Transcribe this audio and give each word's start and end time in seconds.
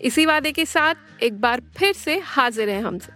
इसी 0.00 0.26
वादे 0.26 0.52
के 0.52 0.64
साथ 0.66 0.94
एक 1.22 1.40
बार 1.40 1.62
फिर 1.76 1.92
से 1.92 2.18
हाजिर 2.18 2.68
हैं 2.68 2.82
हमसे 2.82 3.12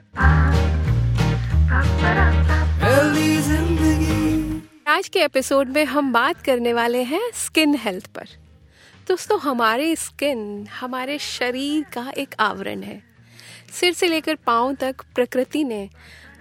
आज 4.89 5.09
के 5.09 5.21
एपिसोड 5.21 5.69
में 5.69 5.85
हम 5.85 6.13
बात 6.13 6.43
करने 6.43 6.73
वाले 6.73 7.03
हैं 7.03 7.31
स्किन 7.35 7.75
हेल्थ 7.75 8.07
पर। 8.07 8.29
दोस्तों, 9.09 9.41
हमारी 9.41 9.97
स्किन, 9.97 10.67
हमारे 10.81 11.19
शरीर 11.19 11.83
का 11.83 12.13
एक 12.19 12.35
आवरण 12.41 12.83
है। 12.83 13.03
सिर 13.73 13.93
से 13.93 14.09
लेकर 14.09 14.35
पाँव 14.35 14.75
तक 14.75 14.97
प्रकृति 15.15 15.65
ने 15.65 15.89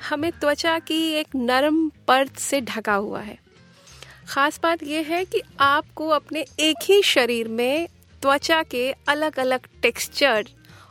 हमें 0.10 0.32
त्वचा 0.32 0.80
की 0.80 1.12
एक 1.12 1.28
नरम 1.36 1.90
परत 1.90 2.38
से 2.38 2.62
ढका 2.62 2.94
हुआ 2.94 3.22
है। 3.22 3.38
खास 4.28 4.60
बात 4.64 4.84
यह 4.84 5.06
है 5.10 5.26
कि 5.26 5.42
आपको 5.60 6.08
अपने 6.08 6.46
एक 6.60 6.76
ही 6.84 7.02
शरीर 7.04 7.48
में 7.48 7.88
त्वचा 8.24 8.62
के 8.64 8.92
अलग 9.08 9.40
अलग 9.40 9.68
टेक्सचर 9.82 10.48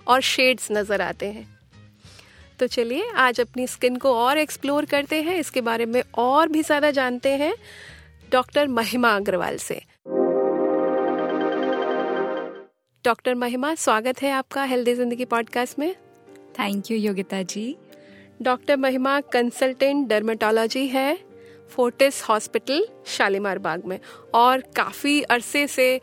और 0.07 0.21
शेड्स 0.23 0.71
नज़र 0.73 1.01
आते 1.01 1.27
हैं। 1.27 1.47
तो 2.59 2.67
चलिए 2.67 3.11
आज 3.17 3.41
अपनी 3.41 3.67
स्किन 3.67 3.97
को 3.97 4.13
और 4.15 4.39
एक्सप्लोर 4.39 4.85
करते 4.85 5.21
हैं। 5.23 5.37
इसके 5.37 5.61
बारे 5.61 5.87
में 5.87 6.03
और 6.19 6.49
भी 6.49 6.63
ज़्यादा 6.63 6.91
जानते 6.91 7.31
हैं 7.37 7.55
डॉक्टर 8.33 8.69
महिमा 8.69 9.15
अग्रवाल 9.17 9.57
से। 9.59 9.81
डॉक्टर 13.05 13.35
महिमा 13.35 13.75
स्वागत 13.77 14.23
है 14.23 14.31
आपका 14.31 14.65
हेल्दी 14.65 14.95
ज़िंदगी 14.95 15.25
पॉडकास्ट 15.25 15.79
में। 15.79 15.95
Thank 16.59 16.91
you 16.91 16.99
Yogita 16.99 17.43
ji. 17.45 17.65
Doctor 18.43 18.77
Mahima 18.77 19.21
consultant 19.33 20.07
dermatology 20.09 20.87
है 20.89 21.19
फोर्टिस 21.71 22.23
हॉस्पिटल 22.23 22.87
शालीमार 23.09 23.59
बाग 23.61 23.85
में। 23.85 23.99
और 24.35 24.61
काफ़ी 24.77 25.21
अरसे 25.23 25.67
से 25.69 26.01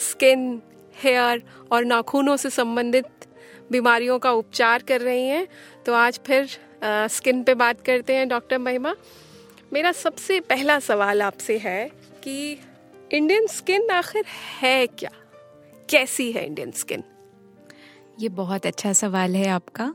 स्किन 0.00 0.60
हेयर 1.02 1.42
और 1.72 1.84
नाखूनों 1.84 2.36
से 2.36 2.50
संबंधित 2.50 3.06
बीमारियों 3.72 4.18
का 4.18 4.32
उपचार 4.32 4.82
कर 4.82 5.00
रही 5.00 5.26
हैं। 5.26 5.48
तो 5.86 5.94
आज 5.94 6.20
फिर 6.26 6.48
आ, 6.84 7.06
स्किन 7.06 7.42
पे 7.42 7.54
बात 7.54 7.80
करते 7.80 8.14
हैं 8.14 8.28
डॉक्टर 8.28 8.58
महिमा। 8.58 8.94
मेरा 9.72 9.92
सबसे 9.92 10.40
पहला 10.40 10.80
सवाल 10.80 11.22
आपसे 11.22 11.58
है 11.58 11.90
कि 12.24 12.60
इंडियन 13.12 13.46
स्किन 13.46 13.90
आखिर 13.90 14.24
है 14.60 14.86
क्या? 14.86 15.10
कैसी 15.90 16.32
है 16.32 16.46
इंडियन 16.46 16.70
स्किन? 16.70 17.04
ये 18.20 18.28
बहुत 18.28 18.66
अच्छा 18.66 18.92
सवाल 18.92 19.36
है 19.36 19.48
आपका। 19.48 19.94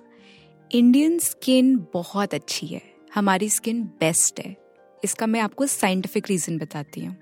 इंडियन 0.72 1.20
स्किन 1.20 1.88
बहुत 1.94 2.34
अच्छी 2.34 2.68
है। 2.68 2.82
हमारी 3.14 3.50
स्किन 3.50 3.84
बेस्ट 3.84 4.40
है। 4.40 4.58
इसका 5.04 5.26
मैं 5.26 5.40
आपको 5.40 5.68
साइंटिफिक 5.68 6.28
रीज़न 6.30 6.58
बताती 6.58 7.06
हूँ। 7.06 7.18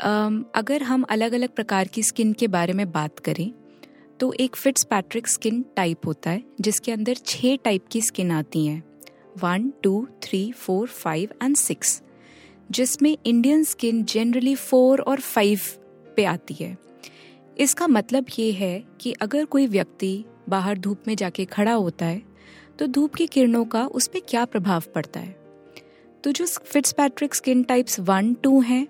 अगर 0.00 0.82
हम 0.82 1.02
अलग 1.02 1.32
अलग 1.32 1.48
प्रकार 1.48 1.88
की 1.88 2.02
स्किन 2.02 2.32
के 2.32 2.46
बारे 2.48 2.72
में 2.72 2.90
बात 2.92 3.18
करें 3.18 3.50
तो 4.20 4.32
एक 4.32 4.56
फिट्स 4.56 4.84
पैट्रिक 4.84 5.28
स्किन 5.28 5.64
टाइप 5.76 6.06
होता 6.06 6.30
है, 6.30 6.42
जिसके 6.60 6.92
अंदर 6.92 7.14
छः 7.16 7.56
टाइप 7.56 7.86
की 7.92 8.00
स्किन 8.00 8.30
आती 8.30 8.64
हैं। 8.66 8.82
One 9.38 9.72
two 9.82 10.06
three 10.22 10.50
four 10.52 10.88
five 10.88 11.30
and 11.42 11.56
six 11.56 12.00
जिसमें 12.70 13.16
इंडियन 13.26 13.64
स्किन 13.64 14.02
जनरली 14.04 14.54
फोर 14.54 15.00
और 15.00 15.20
फाइव 15.20 15.60
पे 16.16 16.24
आती 16.24 16.54
है। 16.54 16.76
इसका 17.58 17.86
मतलब 17.86 18.26
ये 18.38 18.50
है 18.52 18.84
कि 19.00 19.12
अगर 19.12 19.44
कोई 19.44 19.66
व्यक्ति 19.66 20.24
बाहर 20.48 20.78
धूप 20.78 21.02
में 21.08 21.14
जाके 21.16 21.44
खड़ा 21.44 21.72
होता 21.72 22.06
है 22.06 22.22
तो 22.78 22.86
धूप 22.86 23.14
की 23.14 23.26
किरणों 23.26 23.64
का 23.64 23.86
उस 23.86 24.06
पर 24.06 24.20
क्या 24.28 24.44
प्रभाव 24.44 24.82
पड़ता 24.94 25.20
है? 25.20 25.36
तो 26.24 26.32
जो 26.32 26.46
Fitzpatrick 26.92 27.34
skin 27.34 27.62
types 27.62 28.00
one 28.00 28.34
two 28.34 28.60
हैं 28.60 28.86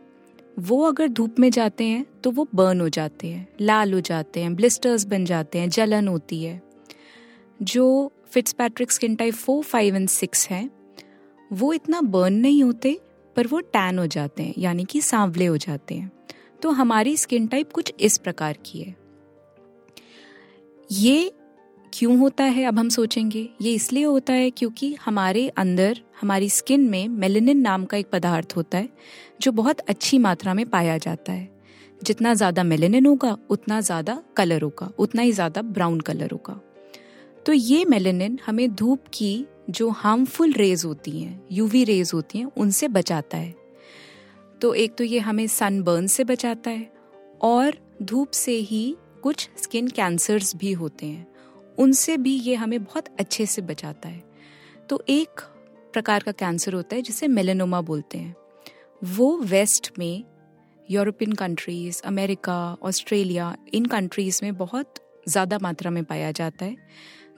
वो 0.59 0.83
अगर 0.85 1.09
धूप 1.09 1.39
में 1.39 1.51
जाते 1.51 1.85
हैं 1.85 2.07
तो 2.25 2.31
वो 2.31 2.49
बर्न 2.55 2.81
हो 2.81 2.89
जाते 2.89 3.29
हैं, 3.29 3.49
लाल 3.61 3.93
हो 3.93 4.01
जाते 4.01 4.41
हैं 4.41 4.55
ब्लिस्टर्स 4.55 5.05
बन 5.05 5.25
जाते 5.25 5.59
हैं, 5.59 5.69
जलन 5.69 6.09
होती 6.09 6.43
है। 6.45 6.63
जो 7.63 8.13
Fitzpatrick 8.53 8.93
skin 8.93 9.17
type 9.17 9.35
four 9.35 9.65
five 9.65 9.97
and 9.97 10.09
six 10.09 10.49
हैं, 10.49 10.71
वो 11.53 11.73
इतना 11.73 12.01
बर्न 12.01 12.35
नहीं 12.35 12.63
होते, 12.63 13.01
पर 13.37 13.47
वो 13.47 13.61
टैन 13.61 13.99
हो 13.99 14.07
जाते 14.07 14.43
हैं, 14.43 14.55
यानी 14.59 14.85
कि 14.85 15.01
सांवले 15.01 15.47
हो 15.47 15.57
जाते 15.57 15.95
हैं। 15.95 16.11
तो 16.63 16.71
हमारी 16.71 17.17
स्किन 17.17 17.47
टाइप 17.47 17.73
कुछ 17.73 17.93
इस 18.01 18.19
प्रकार 18.19 18.59
की 18.67 18.83
है। 18.83 18.97
ये 20.93 21.33
क्यों 21.95 22.17
होता 22.19 22.45
है, 22.45 22.65
अब 22.65 22.79
हम 22.79 22.89
सोचेंगे। 22.89 23.49
ये 23.63 23.73
इसलिए 23.75 24.05
होता 24.05 24.33
है 24.33 24.51
क्योंकि 24.51 24.93
हमारे 25.05 25.49
अंदर, 25.49 26.01
हमारी 26.21 26.49
स्किन 26.51 26.89
में 26.91 27.09
मेलेनिन 27.09 27.59
नाम 27.59 27.85
का 27.85 27.97
एक 27.97 28.07
पदार्थ 28.11 28.53
होता 28.57 28.79
है, 28.79 28.89
जो 29.41 29.53
बहुत 29.53 29.81
अच्छी 29.81 30.19
मात्रा 30.19 30.55
में 30.55 30.65
पाया 30.71 30.97
जाता 30.99 31.33
है। 31.33 31.49
जितना 32.05 32.33
ज़्यादा 32.35 32.63
मेलेनिन 32.63 33.07
होगा, 33.07 33.37
उतना 33.51 33.81
ज़्यादा 33.81 34.23
कलर 34.37 34.63
होगा, 34.63 34.91
उतना 34.99 35.23
ही 35.23 35.33
ज़्यादा 35.33 35.63
ब्राउन 35.63 36.01
कलर 36.01 36.31
होगा। 36.31 36.61
तो 37.47 37.53
ये 37.53 37.85
मेलेनिन 37.85 38.39
हमें 38.47 38.75
धूप 38.75 39.05
की 39.13 39.47
जो 39.71 39.89
हार्मफुल 39.91 40.53
रेज 40.53 40.85
होती 40.85 41.21
हैं 41.21 41.43
यूवी 41.53 41.85
रेज 41.85 42.11
होती 42.15 42.39
हैं, 42.39 42.51
उनसे 42.57 42.89
बचाता 42.89 43.39
है। 43.39 43.55
तो 44.61 44.75
एक 44.75 44.95
तो 44.95 45.05
ये 45.05 45.19
हमें 45.19 45.47
सनबर्न 45.47 46.07
से 46.07 46.25
बचाता 46.25 46.71
है 46.71 46.91
और 47.43 47.79
धूप 48.03 48.31
से 48.31 48.53
ही 48.53 48.97
कुछ 49.23 49.49
स्किन 49.63 49.89
कैंसर्स 49.89 50.55
भी 50.57 50.73
होते 50.73 51.07
हैं। 51.07 51.34
उनसे 51.79 52.17
भी 52.17 52.35
ये 52.35 52.55
हमें 52.55 52.85
बहुत 52.85 53.05
अच्छे 53.21 53.47
से 53.47 53.63
बचाता 53.63 54.09
है। 54.09 54.23
तो 54.89 55.05
एक 55.09 55.41
प्रकार 55.93 56.23
का 56.23 56.33
कैंसर 56.33 56.73
होता 56.73 56.97
है, 56.97 57.03
जिसे 57.03 57.29
मेलेनोमा 57.29 57.81
बोलते 57.81 58.19
हैं। 58.19 58.37
वो 59.05 59.39
वेस्ट 59.39 59.93
में, 59.99 60.25
यूरोपियन 60.91 61.33
कंट्रीज़, 61.33 62.03
अमेरिका, 62.03 62.77
ऑस्ट्रेलिया, 62.83 63.57
इन 63.75 63.85
कंट्रीज़ 63.85 64.41
में 64.43 64.57
बहुत 64.57 64.95
ज़्यादा 65.29 65.59
मात्रा 65.63 65.91
में 65.91 66.05
पाया 66.05 66.31
जाता 66.31 66.65
है, 66.65 66.77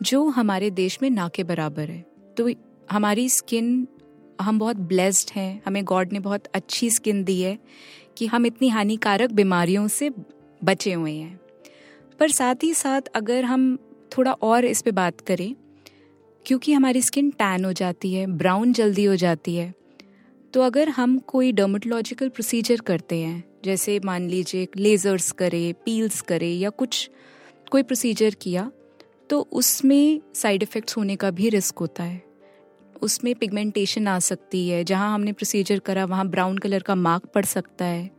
जो 0.02 0.28
हमारे 0.28 0.70
देश 0.70 0.98
में 1.02 1.10
ना 1.10 1.28
के 1.28 1.44
बराबर 1.44 1.91
है। 1.91 2.04
तो 2.36 2.50
हमारी 2.91 3.28
स्किन, 3.28 3.88
हम 4.41 4.58
बहुत 4.58 4.76
ब्लेस्ड 4.76 5.30
हैं, 5.34 5.62
हमें 5.66 5.84
गॉड 5.84 6.12
ने 6.12 6.20
बहुत 6.20 6.46
अच्छी 6.54 6.91
स्किन 6.91 7.25
दी 7.25 7.42
है, 7.42 7.58
कि 8.16 8.26
हम 8.26 8.46
इतनी 8.46 8.69
हानिकारक 8.69 9.30
बीमारियों 9.30 9.88
से 9.88 10.10
बचे 10.64 10.92
हुए 10.92 11.12
हैं। 11.12 11.41
पर 12.20 12.30
साथ 12.30 12.54
ही 12.62 12.75
साथ 12.75 13.00
अगर 13.14 13.44
हम 13.44 13.78
थोड़ा 14.12 14.33
और 14.33 14.65
इस 14.65 14.83
पे 14.83 14.91
बात 14.91 15.21
करें, 15.21 15.55
क्योंकि 16.47 16.72
हमारी 16.72 17.03
स्किन 17.03 17.31
टैन 17.31 17.65
हो 17.65 17.72
जाती 17.72 18.12
है, 18.15 18.27
ब्राउन 18.27 18.72
जल्दी 18.72 19.05
हो 19.05 19.17
जाती 19.17 19.55
है। 19.55 19.72
तो 20.55 20.62
अगर 20.62 20.89
हम 20.89 21.19
कोई 21.19 21.53
डर्मेटोलॉजिकल 21.53 22.28
प्रोसीजर 22.28 22.81
करते 22.81 23.19
हैं, 23.19 23.44
जैसे 23.65 23.99
मान 24.05 24.28
लीजिए 24.28 24.69
लेज़र्स 24.77 25.31
करे 25.33 25.72
पील्स 25.84 26.21
करे, 26.21 26.49
या 26.49 26.71
कुछ, 26.71 27.11
कोई 27.71 27.83
प्रोसीजर 27.83 28.34
किया 28.34 28.71
तो 29.31 29.41
उसमें 29.53 30.21
साइड 30.34 30.62
इफ़ेक्ट्स 30.62 30.97
होने 30.97 31.17
का 31.17 31.31
भी 31.31 31.49
रिस्क 31.49 31.78
होता 31.78 32.03
है। 32.03 32.23
उसमें 33.03 33.34
पिगमेंटेशन 33.34 34.06
आ 34.09 34.19
सकती 34.19 34.69
है, 34.69 34.83
जहाँ 34.84 35.12
हमने 35.15 35.33
प्रोसीजर 35.33 35.78
करा, 35.78 36.05
वहाँ 36.05 36.28
ब्राउन 36.28 36.59
कलर 36.59 36.83
का 36.83 36.94
मार्क 36.94 37.27
पड़ 37.27 37.44
सकता 37.44 37.84
है। 37.84 38.11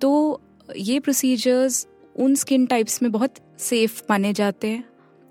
तो 0.00 0.40
ये 0.76 0.98
प्रोसीजर्स 1.00 1.86
उन 2.16 2.34
स्किन 2.34 2.66
टाइप्स 2.66 3.02
में 3.02 3.10
बहुत 3.12 3.34
सेफ़ 3.58 4.02
माने 4.10 4.32
जाते 4.32 4.68
हैं। 4.68 4.84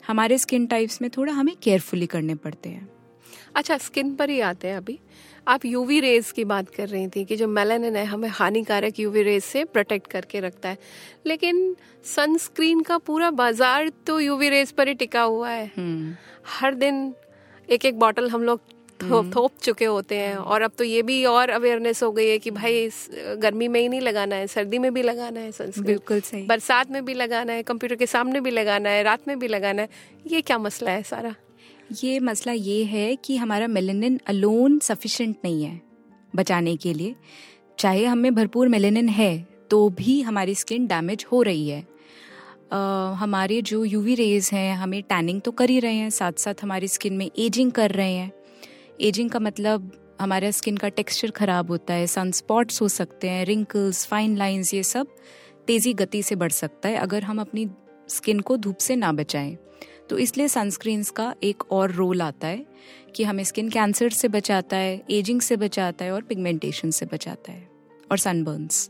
हमारे 0.07 0.37
स्किन 0.37 0.65
टाइप्स 0.67 1.01
में 1.01 1.09
थोड़ा 1.17 1.33
हमें 1.33 1.55
केयरफुली 1.63 2.05
करने 2.05 2.35
पड़ते 2.35 2.69
हैं। 2.69 2.87
अच्छा 3.55 3.77
स्किन 3.77 4.13
पर 4.15 4.29
ही 4.29 4.39
आते 4.39 4.67
हैं 4.67 4.77
अभी। 4.77 4.99
आप 5.47 5.65
यूवी 5.65 5.99
रेज 5.99 6.31
की 6.31 6.43
बात 6.45 6.69
कर 6.69 6.87
रही 6.87 7.07
थी 7.07 7.23
कि 7.25 7.35
जो 7.35 7.47
मेलानिन 7.47 7.95
है 7.95 8.05
हमें 8.05 8.27
हानिकारक 8.29 8.99
यूवी 8.99 9.21
रेज 9.23 9.43
से 9.43 9.63
प्रोटेक्ट 9.65 10.07
करके 10.07 10.39
रखता 10.39 10.69
है। 10.69 10.77
लेकिन 11.25 11.75
सनस्क्रीन 12.05 12.81
का 12.81 12.97
पूरा 12.97 13.31
बाज़ार 13.31 13.89
तो 14.07 14.19
यूवी 14.19 14.49
रेज 14.49 14.71
पर 14.71 14.87
ही 14.87 14.93
टिका 14.93 15.21
हुआ 15.21 15.49
है। 15.49 15.71
हम्म। 15.77 16.15
हर 16.59 16.75
दिन 16.75 17.13
एक 17.69 17.85
एक 17.85 17.99
बॉटल 17.99 18.29
हम 18.29 18.43
लोग 18.43 18.61
हम्म। 18.99 19.31
थोप 19.31 19.51
चुके 19.63 19.85
होते 19.85 20.17
हैं 20.17 20.35
और 20.35 20.61
अब 20.61 20.71
तो 20.77 20.83
ये 20.83 21.01
भी 21.01 21.23
और 21.25 21.49
अवेयरनेस 21.49 22.03
हो 22.03 22.11
गई 22.11 22.27
है 22.27 22.37
कि 22.39 22.51
भाई 22.51 22.89
गर्मी 23.39 23.67
में 23.67 23.79
ही 23.79 23.87
नहीं 23.87 24.01
लगाना 24.01 24.35
है 24.35 24.47
सर्दी 24.47 24.77
में 24.77 24.93
भी 24.93 25.01
लगाना 25.01 25.39
है 25.39 25.51
सनस्क्रीन 25.51 25.85
बिल्कुल 25.85 26.19
सही। 26.21 26.41
बरसात 26.45 26.91
में 26.91 27.03
भी 27.05 27.13
लगाना 27.13 27.53
है 27.53 27.63
कंप्यूटर 27.63 27.95
के 27.95 28.05
सामने 28.05 28.41
भी 28.41 28.51
लगाना 28.51 28.89
है 28.89 29.03
रात 29.03 29.27
में 29.27 29.37
भी 29.39 29.47
लगाना 29.47 29.81
है 29.81 29.89
ये 30.27 30.41
क्या 30.41 30.57
मसला 30.59 30.91
है 30.91 31.03
सारा? 31.03 31.35
ये 32.03 32.19
मसला 32.19 32.53
ये 32.53 32.83
है 32.85 33.15
कि 33.15 33.37
हमारा 33.37 33.67
मेलेनिन 33.67 34.19
अलोन 34.27 34.79
सफिशेंट 34.79 35.35
नहीं 35.43 35.63
है 35.63 35.81
बचाने 36.33 36.75
के 36.77 36.93
लिए। 36.93 37.15
चाहे 37.79 38.05
हमें 38.05 38.33
भरपूर 38.35 38.67
मेलेनिन 38.67 39.09
है 39.09 39.37
तो 39.69 39.87
भी 39.89 40.19
हमारी 40.21 40.55
स्किन 40.55 40.87
डैमेज 40.87 41.25
हो 41.31 41.41
रही 41.41 41.69
है। 41.69 41.85
हमारे 43.15 43.61
जो 43.61 43.83
यूवी 43.85 44.15
रेज 44.15 44.49
हैं 44.53 44.75
हमें 44.75 45.01
टैनिंग 45.03 45.41
तो 45.41 45.51
कर 45.51 45.69
ही 45.69 45.79
रहे 45.79 45.95
हैं 45.95 46.09
साथ 46.09 46.39
साथ 46.39 46.63
हमारी 46.63 46.87
स्किन 46.87 47.13
में 47.13 47.29
एजिंग 47.39 47.71
कर 47.71 47.91
रहे 47.91 48.13
हैं। 48.13 48.31
एजिंग 48.99 49.29
का 49.29 49.39
मतलब 49.39 49.91
हमारा 50.21 50.49
स्किन 50.51 50.77
का 50.77 50.89
टेक्सचर 50.89 51.31
ख़राब 51.31 51.71
होता 51.71 51.93
है 51.93 52.05
सन 52.07 52.31
स्पॉट्स 52.31 52.81
हो 52.81 52.87
सकते 52.87 53.29
हैं 53.29 53.45
रिंकल्स 53.45 54.05
फाइन 54.05 54.35
लाइंस 54.37 54.73
ये 54.73 54.83
सब 54.83 55.07
तेज़ी 55.67 55.93
गति 55.93 56.21
से 56.23 56.35
बढ़ 56.35 56.51
सकता 56.51 56.89
है 56.89 56.95
अगर 56.97 57.23
हम 57.23 57.41
अपनी 57.41 57.67
स्किन 58.09 58.39
को 58.39 58.57
धूप 58.57 58.77
से 58.77 58.95
ना 58.95 59.11
बचाएँ। 59.11 59.55
तो 60.09 60.17
इसलिए 60.17 60.47
सनस्क्रीन्स 60.47 61.09
का 61.09 61.33
एक 61.43 61.63
और 61.71 61.91
रोल 61.91 62.21
आता 62.21 62.47
है 62.47 62.65
कि 63.15 63.23
हमें 63.23 63.43
स्किन 63.43 63.69
कैंसर 63.69 64.09
से 64.09 64.27
बचाता 64.27 64.77
है 64.77 65.01
एजिंग 65.09 65.41
से 65.41 65.57
बचाता 65.57 66.05
है 66.05 66.11
और 66.11 66.21
पिगमेंटेशन 66.21 66.91
से 66.91 67.05
बचाता 67.05 67.51
है 67.51 67.67
और 68.11 68.17
सनबर्न्स 68.17 68.89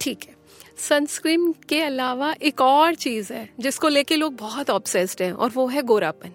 ठीक 0.00 0.24
है। 0.28 0.34
सनस्क्रीन 0.78 1.52
के 1.68 1.80
अलावा 1.82 2.34
एक 2.42 2.60
और 2.60 2.94
चीज़ 2.94 3.32
है 3.32 3.48
जिसको 3.60 3.88
लेके 3.88 4.16
लोग 4.16 4.36
बहुत 4.36 4.70
ऑब्सेस्ड 4.70 5.22
हैं 5.22 5.32
और 5.32 5.50
वो 5.50 5.66
है 5.66 5.82
गोरापन। 5.82 6.32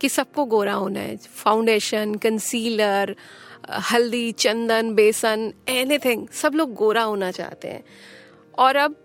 कि 0.00 0.08
सबको 0.08 0.44
गोरा 0.44 0.72
होना 0.74 1.00
है। 1.00 1.16
फाउंडेशन 1.16 2.14
कंसीलर 2.14 3.14
हल्दी, 3.90 4.30
चंदन, 4.34 4.92
बेसन 4.94 5.52
एनीथिंग 5.68 6.26
सब 6.32 6.54
लोग 6.54 6.74
गोरा 6.74 7.02
होना 7.02 7.30
चाहते 7.30 7.68
हैं। 7.68 7.84
और 8.58 8.76
अब 8.76 8.96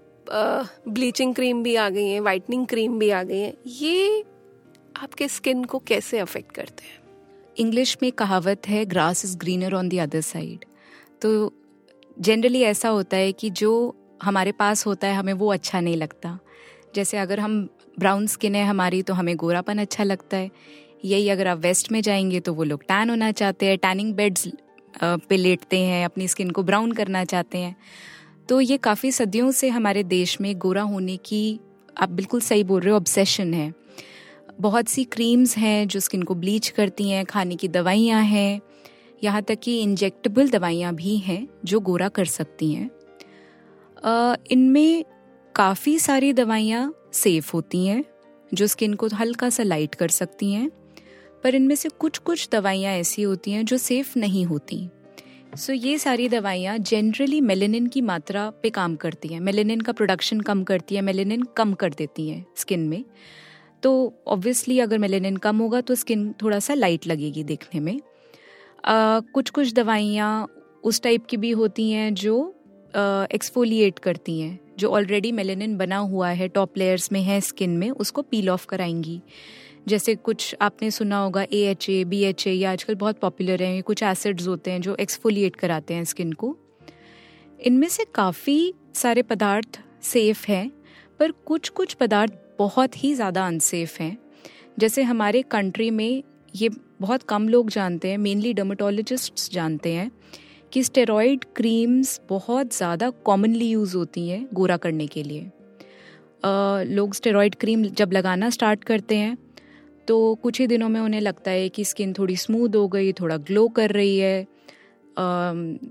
ब्लीचिंग 0.87 1.33
क्रीम 1.35 1.63
भी 1.63 1.75
आ 1.75 1.89
गई 1.89 2.07
है 2.07 2.19
वाइटनिंग 2.19 2.65
क्रीम 2.67 2.99
भी 2.99 3.09
आ 3.09 3.23
गई 3.23 3.39
है। 3.39 3.53
ये 3.67 4.23
आपके 4.97 5.27
स्किन 5.27 5.63
को 5.63 5.79
कैसे 5.79 6.19
अफेक्ट 6.19 6.51
करते 6.51 6.83
हैं? 6.83 7.01
इंग्लिश 7.57 7.97
में 8.01 8.11
कहावत 8.11 8.67
है 8.67 8.85
grass 8.85 9.25
is 9.25 9.37
greener 9.37 9.73
on 9.73 9.89
the 9.89 9.99
other 9.99 10.21
side 10.21 10.65
तो 11.21 11.53
जनरली 12.17 12.61
ऐसा 12.61 12.89
होता 12.89 13.17
है 13.17 13.31
कि 13.31 13.49
जो 13.49 13.73
हमारे 14.23 14.51
पास 14.51 14.85
होता 14.85 15.07
है, 15.07 15.15
हमें 15.15 15.33
वो 15.33 15.51
अच्छा 15.53 15.79
नहीं 15.79 15.95
लगता। 15.97 16.37
जैसे 16.95 17.17
अगर 17.17 17.39
हम 17.39 17.67
ब्राउन 17.99 18.27
स्किन 18.27 18.55
है 18.55 18.65
हमारी 18.65 19.01
तो 19.01 19.13
हमें 19.13 19.35
गोरापन 19.35 19.77
अच्छा 19.77 20.03
लगता 20.03 20.37
है। 20.37 20.49
यही 21.03 21.29
अगर 21.29 21.47
आप 21.47 21.57
वेस्ट 21.57 21.91
में 21.91 22.01
जाएँगे 22.01 22.39
तो 22.39 22.53
वो 22.53 22.63
लोग 22.63 22.83
टैन 22.83 23.09
होना 23.09 23.31
चाहते 23.31 23.65
हैं, 23.65 23.77
टैनिंग 23.77 24.13
बेड्स 24.13 24.47
पे 25.03 25.37
लेटते 25.37 25.79
हैं, 25.79 26.05
अपनी 26.05 26.27
स्किन 26.27 26.49
को 26.49 26.63
ब्राउन 26.63 26.91
करना 26.91 27.23
चाहते 27.25 27.57
हैं। 27.57 27.75
तो 28.49 28.59
ये 28.61 28.77
काफ़ी 28.77 29.11
सदियों 29.11 29.51
से 29.51 29.69
हमारे 29.69 30.03
देश 30.03 30.39
में 30.41 30.57
गोरा 30.57 30.81
होने 30.81 31.17
की, 31.17 31.59
आप 31.97 32.09
बिल्कुल 32.09 32.41
सही 32.41 32.63
बोल 32.63 32.81
रहे 32.81 32.91
हो 32.91 32.97
ऑब्सेशन 32.97 33.53
है। 33.53 33.73
बहुत 34.61 34.87
सी 34.87 35.03
क्रीम्स 35.03 35.57
हैं 35.57 35.87
जो 35.87 35.99
स्किन 35.99 36.23
को 36.23 36.35
ब्लीच 36.35 36.69
करती 36.69 37.09
हैं, 37.09 37.25
खाने 37.25 37.55
की 37.55 37.67
दवाइयाँ 37.67 38.21
हैं। 38.23 38.61
यहाँ 39.23 39.41
तक 39.41 39.59
कि 39.59 39.79
इंजेक्टेबल 39.81 40.49
दवाइयाँ 40.49 40.93
भी 40.95 41.17
हैं 41.17 41.47
जो 41.65 41.79
गोरा 41.79 42.09
कर 42.09 42.25
सकती 42.25 42.71
हैं। 42.71 42.89
इनमें 44.51 45.03
काफ़ी 45.55 45.97
सारी 45.99 46.33
दवाइयाँ 46.33 46.93
सेफ़ 47.13 47.51
होती 47.53 47.85
हैं, 47.85 48.03
जो 48.53 48.67
स्किन 48.67 48.93
को 48.93 49.07
हल्का 49.13 49.49
सा 49.49 49.63
लाइट 49.63 49.95
कर 49.95 50.07
सकती 50.07 50.51
हैं। 50.51 50.69
पर 51.43 51.55
इनमें 51.55 51.75
से 51.75 51.89
कुछ 51.89 52.17
कुछ 52.17 52.47
दवाइयाँ 52.51 52.93
ऐसी 52.93 53.21
होती 53.21 53.51
हैं 53.51 53.65
जो 53.65 53.77
सेफ़ 53.77 54.19
नहीं 54.19 54.45
होती। 54.45 54.87
सो 55.57 55.73
so, 55.73 55.85
ये 55.85 55.97
सारी 55.97 56.29
दवाइयाँ 56.29 56.77
जनरली 56.77 57.41
मेलेनिन 57.41 57.87
की 57.87 58.01
मात्रा 58.01 58.49
पे 58.63 58.69
काम 58.69 58.95
करती 58.95 59.27
हैं। 59.27 59.39
मेलेनिन 59.39 59.81
का 59.81 59.91
प्रोडक्शन 59.91 60.39
कम 60.39 60.63
करती 60.63 60.95
है 60.95 61.01
मेलेनिन 61.01 61.43
कम 61.57 61.73
कर 61.73 61.93
देती 61.93 62.29
हैं 62.29 62.45
स्किन 62.55 62.87
में। 62.87 63.03
तो 63.83 64.13
ऑब्वियसली 64.27 64.79
अगर 64.79 64.97
मेलेनिन 64.97 65.37
कम 65.37 65.57
होगा 65.57 65.81
तो 65.81 65.95
स्किन 65.95 66.33
थोड़ा 66.41 66.59
सा 66.59 66.73
लाइट 66.73 67.07
लगेगी 67.07 67.43
देखने 67.43 67.79
में। 67.79 67.99
आ, 68.85 69.19
कुछ 69.19 69.49
कुछ 69.49 69.73
दवाइयाँ 69.73 70.47
उस 70.83 71.01
टाइप 71.01 71.25
की 71.25 71.37
भी 71.37 71.51
होती 71.51 71.91
हैं 71.91 72.13
जो 72.13 72.55
एक्सफोलिएट 73.33 73.99
करती 73.99 74.39
हैं। 74.39 74.59
जो 74.77 74.89
ऑलरेडी 74.89 75.31
मेलेनिन 75.31 75.77
बना 75.77 75.97
हुआ 75.97 76.29
है 76.29 76.47
टॉप 76.47 76.77
लेयर्स 76.77 77.11
में 77.11 77.21
है 77.21 77.41
स्किन 77.41 77.77
में 77.77 77.89
उसको 77.89 78.21
पील 78.21 78.49
ऑफ़ 78.49 78.65
कराएँगी। 78.67 79.21
जैसे 79.87 80.15
कुछ 80.17 80.55
आपने 80.61 80.89
सुना 80.91 81.17
होगा 81.17 81.41
A 81.43 81.61
H 81.61 81.89
A 81.89 82.03
B 82.03 82.21
H 82.23 82.45
A 82.47 82.51
या 82.51 82.71
आजकल 82.71 82.95
बहुत 82.95 83.19
पॉपुलर 83.19 83.63
हैं। 83.63 83.73
ये 83.75 83.81
कुछ 83.81 84.03
एसिड्स 84.03 84.47
होते 84.47 84.71
हैं 84.71 84.81
जो 84.81 84.95
एक्सफोलिएट 84.97 85.55
कराते 85.55 85.93
हैं 85.93 86.03
स्किन 86.03 86.31
को। 86.33 86.55
इनमें 87.59 87.87
से 87.89 88.05
काफ़ी 88.15 88.73
सारे 88.95 89.21
पदार्थ 89.23 89.79
सेफ़ 90.03 90.45
हैं 90.47 90.69
पर 91.19 91.31
कुछ 91.45 91.69
कुछ 91.69 91.93
पदार्थ 91.93 92.33
बहुत 92.59 93.03
ही 93.03 93.13
ज़्यादा 93.15 93.45
अनसेफ 93.47 93.99
हैं। 93.99 94.17
जैसे 94.79 95.03
हमारे 95.03 95.41
कंट्री 95.41 95.89
में 95.91 96.23
ये 96.53 96.69
बहुत 97.01 97.23
कम 97.23 97.47
लोग 97.49 97.69
जानते 97.69 98.09
हैं 98.09 98.17
मेनली 98.17 98.53
डर्माटोलॉजिस्ट 98.53 99.51
जानते 99.53 99.93
हैं 99.93 100.11
कि 100.73 100.83
स्टेरॉइड 100.83 101.45
क्रीम्स 101.55 102.19
बहुत 102.29 102.75
ज़्यादा 102.75 103.09
कॉमनली 103.25 103.69
यूज़ 103.69 103.95
होती 103.97 104.27
हैं 104.29 104.47
गोरा 104.53 104.77
करने 104.77 105.07
के 105.07 105.23
लिए। 105.23 105.41
आ, 106.45 106.83
लोग 106.83 107.13
स्टेरॉइड 107.13 107.55
क्रीम 107.55 107.83
जब 107.83 108.13
लगाना 108.13 108.49
स्टार्ट 108.49 108.83
करते 108.83 109.15
हैं 109.17 109.37
तो 110.07 110.35
कुछ 110.35 110.59
ही 110.59 110.67
दिनों 110.67 110.89
में 110.89 110.99
उन्हें 111.01 111.21
लगता 111.21 111.51
है 111.51 111.69
कि 111.69 111.83
स्किन 111.85 112.13
थोड़ी 112.13 112.35
स्मूथ 112.35 112.75
हो 112.75 112.87
गई, 112.87 113.11
थोड़ा 113.13 113.37
ग्लो 113.39 113.67
कर 113.69 113.91
रही 113.91 114.17
है 114.17 114.43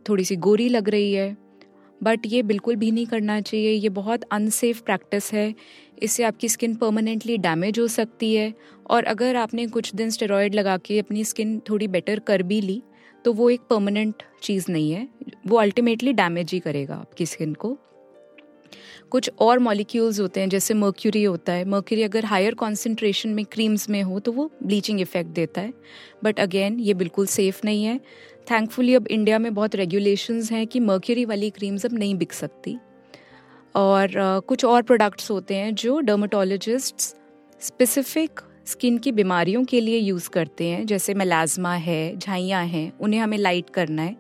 थोड़ी 0.08 0.24
सी 0.24 0.36
गोरी 0.38 0.68
लग 0.68 0.88
रही 0.88 1.12
है। 1.12 1.36
बट 2.00 2.20
ये 2.26 2.42
बिल्कुल 2.42 2.76
भी 2.76 2.90
नहीं 2.90 3.06
करना 3.06 3.40
चाहिए, 3.40 3.70
ये 3.70 3.88
बहुत 3.90 4.22
अनसेफ 4.32 4.80
प्रैक्टिस 4.80 5.32
है। 5.32 5.54
इससे 6.02 6.24
आपकी 6.24 6.48
स्किन 6.48 6.74
परमानेंटली 6.74 7.36
डैमेज 7.38 7.78
हो 7.78 7.86
सकती 7.88 8.34
है। 8.34 8.52
और 8.90 9.04
अगर 9.04 9.36
आपने 9.36 9.66
कुछ 9.66 9.94
दिन 9.94 10.10
स्टेरॉयड 10.10 10.54
लगा 10.54 10.76
के 10.78 10.98
अपनी 10.98 11.24
स्किन 11.24 11.58
थोड़ी 11.68 11.88
बेटर 11.88 12.18
कर 12.18 12.42
भी 12.42 12.60
ली 12.60 12.82
तो 13.24 13.32
वो 13.32 13.48
एक 13.50 13.60
परमानेंट 13.70 14.22
चीज़ 14.42 14.70
नहीं 14.70 14.90
है। 14.92 15.08
वो 15.46 15.56
अल्टीमेटली 15.56 16.12
डैमेज 16.12 16.52
ही 16.52 16.58
करेगा 16.60 16.94
आपकी 16.94 17.26
स्किन 17.26 17.54
को। 17.54 17.76
कुछ 19.10 19.30
और 19.40 19.58
मॉलिक्यूल्स 19.58 20.20
होते 20.20 20.40
हैं 20.40 20.48
जैसे 20.48 20.74
मर्क्यूरी 20.74 21.24
होता 21.24 21.52
है। 21.52 21.64
मर्क्यूरी 21.64 22.02
अगर 22.02 22.24
हायर 22.24 22.54
कॉन्सेंट्रेशन 22.54 23.30
में 23.30 23.44
क्रीम्स 23.44 23.88
में 23.90 24.02
हो 24.02 24.20
तो 24.20 24.32
वो 24.32 24.50
ब्लीचिंग 24.62 25.00
इफ़ेक्ट 25.00 25.30
देता 25.30 25.60
है। 25.60 25.72
बट 26.24 26.40
अगेन 26.40 26.80
ये 26.80 26.94
बिल्कुल 26.94 27.26
सेफ़ 27.26 27.60
नहीं 27.64 27.84
है। 27.84 27.98
थैंकफुली 28.50 28.94
अब 28.94 29.06
इंडिया 29.06 29.38
में 29.38 29.54
बहुत 29.54 29.74
रेगुलेशंस 29.74 30.52
हैं 30.52 30.66
कि 30.66 30.80
मर्क्यूरी 30.80 31.24
वाली 31.24 31.50
क्रीम्स 31.50 31.86
अब 31.86 31.92
नहीं 31.92 32.14
बिक 32.14 32.32
सकती। 32.32 32.76
और 33.74 34.08
uh, 34.08 34.46
कुछ 34.46 34.64
और 34.64 34.82
प्रोडक्ट्स 34.82 35.30
होते 35.30 35.54
हैं 35.54 35.74
जो 35.74 36.00
डर्माटोलॉजिस्ट 36.00 37.00
स्पेसिफिक 37.60 38.40
स्किन 38.66 38.98
की 38.98 39.12
बीमारियों 39.12 39.64
के 39.64 39.80
लिए 39.80 39.98
यूज़ 39.98 40.28
करते 40.30 40.66
हैं। 40.66 40.86
जैसे 40.86 41.14
मेलाज्मा 41.14 41.74
है 41.74 42.16
झाइयाँ 42.16 42.64
हैं 42.64 42.92
उन्हें 43.00 43.20
हमें 43.20 43.38
लाइट 43.38 43.70
करना 43.70 44.02
है। 44.02 44.16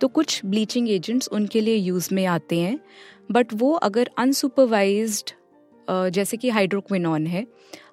तो 0.00 0.08
कुछ 0.08 0.40
ब्लीचिंग 0.44 0.90
एजेंट्स 0.90 1.28
उनके 1.28 1.60
लिए 1.60 1.74
यूज़ 1.74 2.08
में 2.14 2.26
आते 2.26 2.58
हैं। 2.58 2.78
बट 3.32 3.52
वो 3.54 3.72
अगर 3.72 4.10
अनसुपरवाइज्ड 4.18 5.30
जैसे 5.88 6.36
कि 6.36 6.50
हाइड्रोक्विनॉन 6.50 7.26
है 7.26 7.46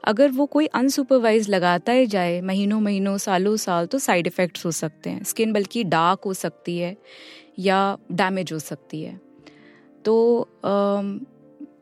अगर 0.03 0.29
वो 0.31 0.45
कोई 0.45 0.65
अनसुपरवाइज 0.65 1.49
लगाता 1.49 1.91
ही 1.91 2.05
जाए 2.07 2.39
महीनों 2.41 2.79
महीनों 2.81 3.17
सालों 3.17 3.55
साल 3.57 3.85
तो 3.85 3.99
साइड 3.99 4.27
इफ़ेक्ट्स 4.27 4.65
हो 4.65 4.71
सकते 4.71 5.09
हैं। 5.09 5.23
स्किन 5.23 5.53
बल्कि 5.53 5.83
डार्क 5.83 6.21
हो 6.25 6.33
सकती 6.33 6.77
है 6.77 6.95
या 7.59 7.97
डैमेज 8.11 8.53
हो 8.53 8.59
सकती 8.59 9.01
है। 9.01 9.19
तो 10.05 10.41
आ, 10.65 11.01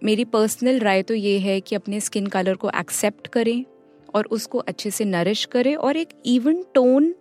मेरी 0.04 0.26
पर्सनल 0.26 0.80
राय 0.80 1.04
तो 1.04 1.14
ये 1.14 1.38
है 1.40 1.60
कि 1.62 1.76
अपने 1.76 2.00
स्किन 2.00 2.28
कलर 2.28 2.56
को 2.56 2.70
एक्सेप्ट 2.70 3.28
करें 3.28 3.64
और 4.16 4.28
उसको 4.32 4.58
अच्छे 4.58 4.92
से 4.92 5.06
नरिश 5.06 5.46
करें 5.46 5.76
और 5.76 5.98
एक 5.98 6.10
इवन 6.26 6.64
टोन 6.74 7.14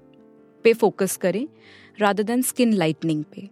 पे 0.65 0.73
फोकस 0.73 1.17
करें 1.17 1.47
रादर 2.01 2.23
देन 2.23 2.43
स्किन 2.43 2.73
लाइटनिंग 2.73 3.25
पे। 3.25 3.49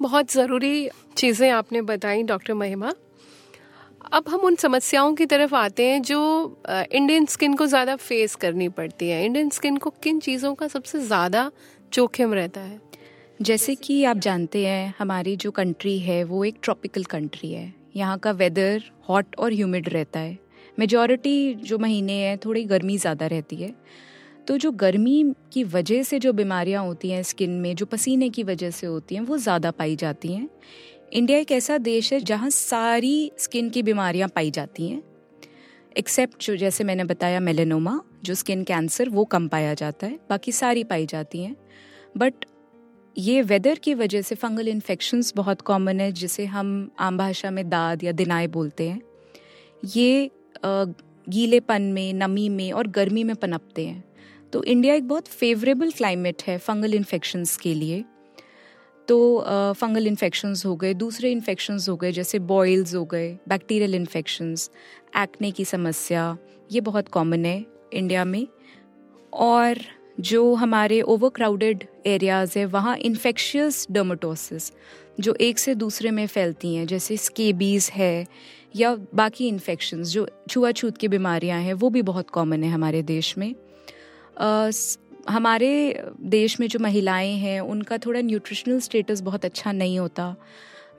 बहुत 0.00 0.32
ज़रूरी 0.32 0.88
चीज़ें 1.16 1.50
आपने 1.50 1.82
बताई, 1.82 2.22
डॉक्टर 2.22 2.54
महिमा। 2.54 2.92
अब 4.12 4.28
हम 4.28 4.40
उन 4.40 4.54
समस्याओं 4.56 5.14
की 5.14 5.26
तरफ़ 5.26 5.54
आते 5.54 5.86
हैं 5.86 6.02
जो 6.02 6.20
इंडियन 6.70 7.26
स्किन 7.26 7.54
को 7.54 7.66
ज़्यादा 7.66 7.96
फेस 7.96 8.34
करनी 8.34 8.68
पड़ती 8.68 9.08
है। 9.08 9.24
इंडियन 9.24 9.50
स्किन 9.50 9.76
को 9.76 9.90
किन 10.02 10.20
चीज़ों 10.20 10.54
का 10.54 10.68
सबसे 10.68 11.00
ज़्यादा 11.00 11.50
जोखिम 11.92 12.34
रहता 12.34 12.60
है? 12.60 12.80
जैसे 13.42 13.74
कि 13.74 14.02
आप 14.04 14.18
जानते 14.18 14.64
हैं, 14.66 14.94
हमारी 14.98 15.36
जो 15.36 15.50
कंट्री 15.50 15.98
है, 15.98 16.22
वो 16.24 16.44
एक 16.44 16.56
ट्रॉपिकल 16.62 17.04
कंट्री 17.04 17.52
है। 17.52 17.72
यहाँ 17.96 18.18
का 18.18 18.30
वेदर 18.32 18.82
हॉट 19.08 19.36
और 19.38 19.52
ह्यूमिड 19.52 19.88
रहता 19.88 20.20
है। 20.20 20.38
मेजॉरिटी 20.78 21.54
जो 21.54 21.78
महीने 21.78 22.12
हैं, 22.12 22.38
थोड़ी 22.38 22.64
गर्मी 22.64 22.98
ज़्यादा 22.98 23.26
रहती 23.26 23.56
है। 23.56 23.74
तो 24.48 24.56
जो 24.56 24.70
गर्मी 24.72 25.34
की 25.52 25.62
वजह 25.64 26.02
से 26.02 26.18
जो 26.18 26.32
बीमारियाँ 26.32 26.84
होती 26.84 27.10
हैं 27.10 27.22
स्किन 27.22 27.50
में, 27.50 27.74
जो 27.76 27.86
पसीने 27.86 28.28
की 28.30 28.42
वजह 28.42 28.70
से 28.70 28.86
होती 28.86 29.14
हैं, 29.14 29.22
वो 29.22 29.36
ज़्यादा 29.38 29.70
पाई 29.70 29.96
जाती 29.96 30.32
हैं। 30.32 30.48
इंडिया 31.12 31.38
एक 31.38 31.52
ऐसा 31.52 31.78
देश 31.78 32.12
है 32.12 32.20
जहाँ 32.20 32.50
सारी 32.50 33.30
स्किन 33.38 33.70
की 33.70 33.82
बीमारियाँ 33.82 34.28
पाई 34.28 34.50
जाती 34.50 34.88
हैं। 34.88 35.02
एक्सेप्ट 35.96 36.44
जो 36.44 36.56
जैसे 36.56 36.84
मैंने 36.84 37.04
बताया 37.04 37.40
मेलेनोमा, 37.40 38.00
जो 38.24 38.34
स्किन 38.34 38.64
कैंसर, 38.64 39.08
वो 39.08 39.24
कम 39.24 39.48
पाया 39.48 39.74
जाता 39.74 40.06
है, 40.06 40.18
बाकी 40.30 40.52
सारी 40.52 40.84
पाई 40.84 41.06
जाती 41.06 41.42
हैं। 41.42 41.56
बट 42.16 42.44
ये 43.16 43.42
वेदर 43.42 43.78
की 43.78 43.94
वजह 43.94 44.22
से 44.22 44.34
फंगल 44.34 44.68
इन्फेक्शंस 44.68 45.32
बहुत 45.36 45.60
कॉमन 45.60 46.00
है, 46.00 46.10
जिसे 46.12 46.46
हम 46.46 46.90
आम 46.98 47.18
भाषा 47.18 47.50
में 47.50 47.68
दाद 47.68 48.04
या 48.04 48.12
दिनाए 48.12 48.46
बोलते 48.46 48.88
हैं। 48.88 49.00
ये 49.96 50.30
गीलेपन 50.64 51.82
में, 51.82 52.12
नमी 52.14 52.48
में 52.48 52.70
और 52.72 52.86
गर्मी 52.86 53.24
में 53.24 53.36
पनपते 53.36 53.86
हैं। 53.86 54.07
तो 54.52 54.62
इंडिया 54.64 54.94
एक 54.94 55.08
बहुत 55.08 55.26
फेवरेबल 55.28 55.90
क्लाइमेट 55.90 56.42
है 56.46 56.58
फंगल 56.58 56.94
इन्फेक्शंस 56.94 57.56
के 57.56 57.74
लिए। 57.74 58.04
तो 59.08 59.44
फंगल 59.76 60.06
इन्फेक्शंस 60.06 60.64
हो 60.66 60.74
गए, 60.76 60.94
दूसरे 60.94 61.30
इन्फेक्शंस 61.32 61.88
हो 61.88 61.96
गए, 61.96 62.12
जैसे 62.12 62.38
बॉयल्स 62.38 62.94
हो 62.94 63.04
गए 63.04 63.36
बैक्टीरियल 63.48 63.94
इन्फेक्शंस 63.94 64.70
एक्ने 65.16 65.50
की 65.50 65.64
समस्या, 65.64 66.36
ये 66.72 66.80
बहुत 66.80 67.08
कॉमन 67.08 67.44
है 67.44 67.64
इंडिया 67.92 68.24
में। 68.24 68.46
और 69.32 69.78
जो 70.20 70.54
हमारे 70.54 71.00
ओवर 71.02 71.28
क्राउडेड 71.28 71.84
एरियाज़ 72.06 72.58
है, 72.58 72.64
वहाँ 72.66 72.96
इन्फेक्शियस 72.96 73.86
डर्माटोसिस 73.90 74.72
जो 75.20 75.34
एक 75.34 75.58
से 75.58 75.74
दूसरे 75.74 76.10
में 76.10 76.26
फैलती 76.26 76.74
हैं, 76.74 76.86
जैसे 76.86 77.16
स्केबीज़ 77.16 77.90
है 77.92 78.26
या 78.76 78.94
बाकी 79.14 79.48
इन्फेक्शंस 79.48 80.08
जो 80.08 80.28
छुआछूत 80.50 80.98
की 80.98 81.08
बीमारियाँ 81.08 81.60
हैं, 81.60 81.74
वो 81.74 81.90
भी 81.90 82.02
बहुत 82.02 82.30
कॉमन 82.30 82.64
है 82.64 82.70
हमारे 82.70 83.02
देश 83.02 83.36
में। 83.38 83.54
हमारे 85.28 85.70
देश 86.22 86.58
में 86.60 86.66
जो 86.68 86.78
महिलाएँ 86.78 87.32
हैं, 87.34 87.60
उनका 87.60 87.98
थोड़ा 87.98 88.20
न्यूट्रिशनल 88.20 88.80
स्टेटस 88.80 89.20
बहुत 89.20 89.44
अच्छा 89.44 89.72
नहीं 89.72 89.98
होता। 89.98 90.34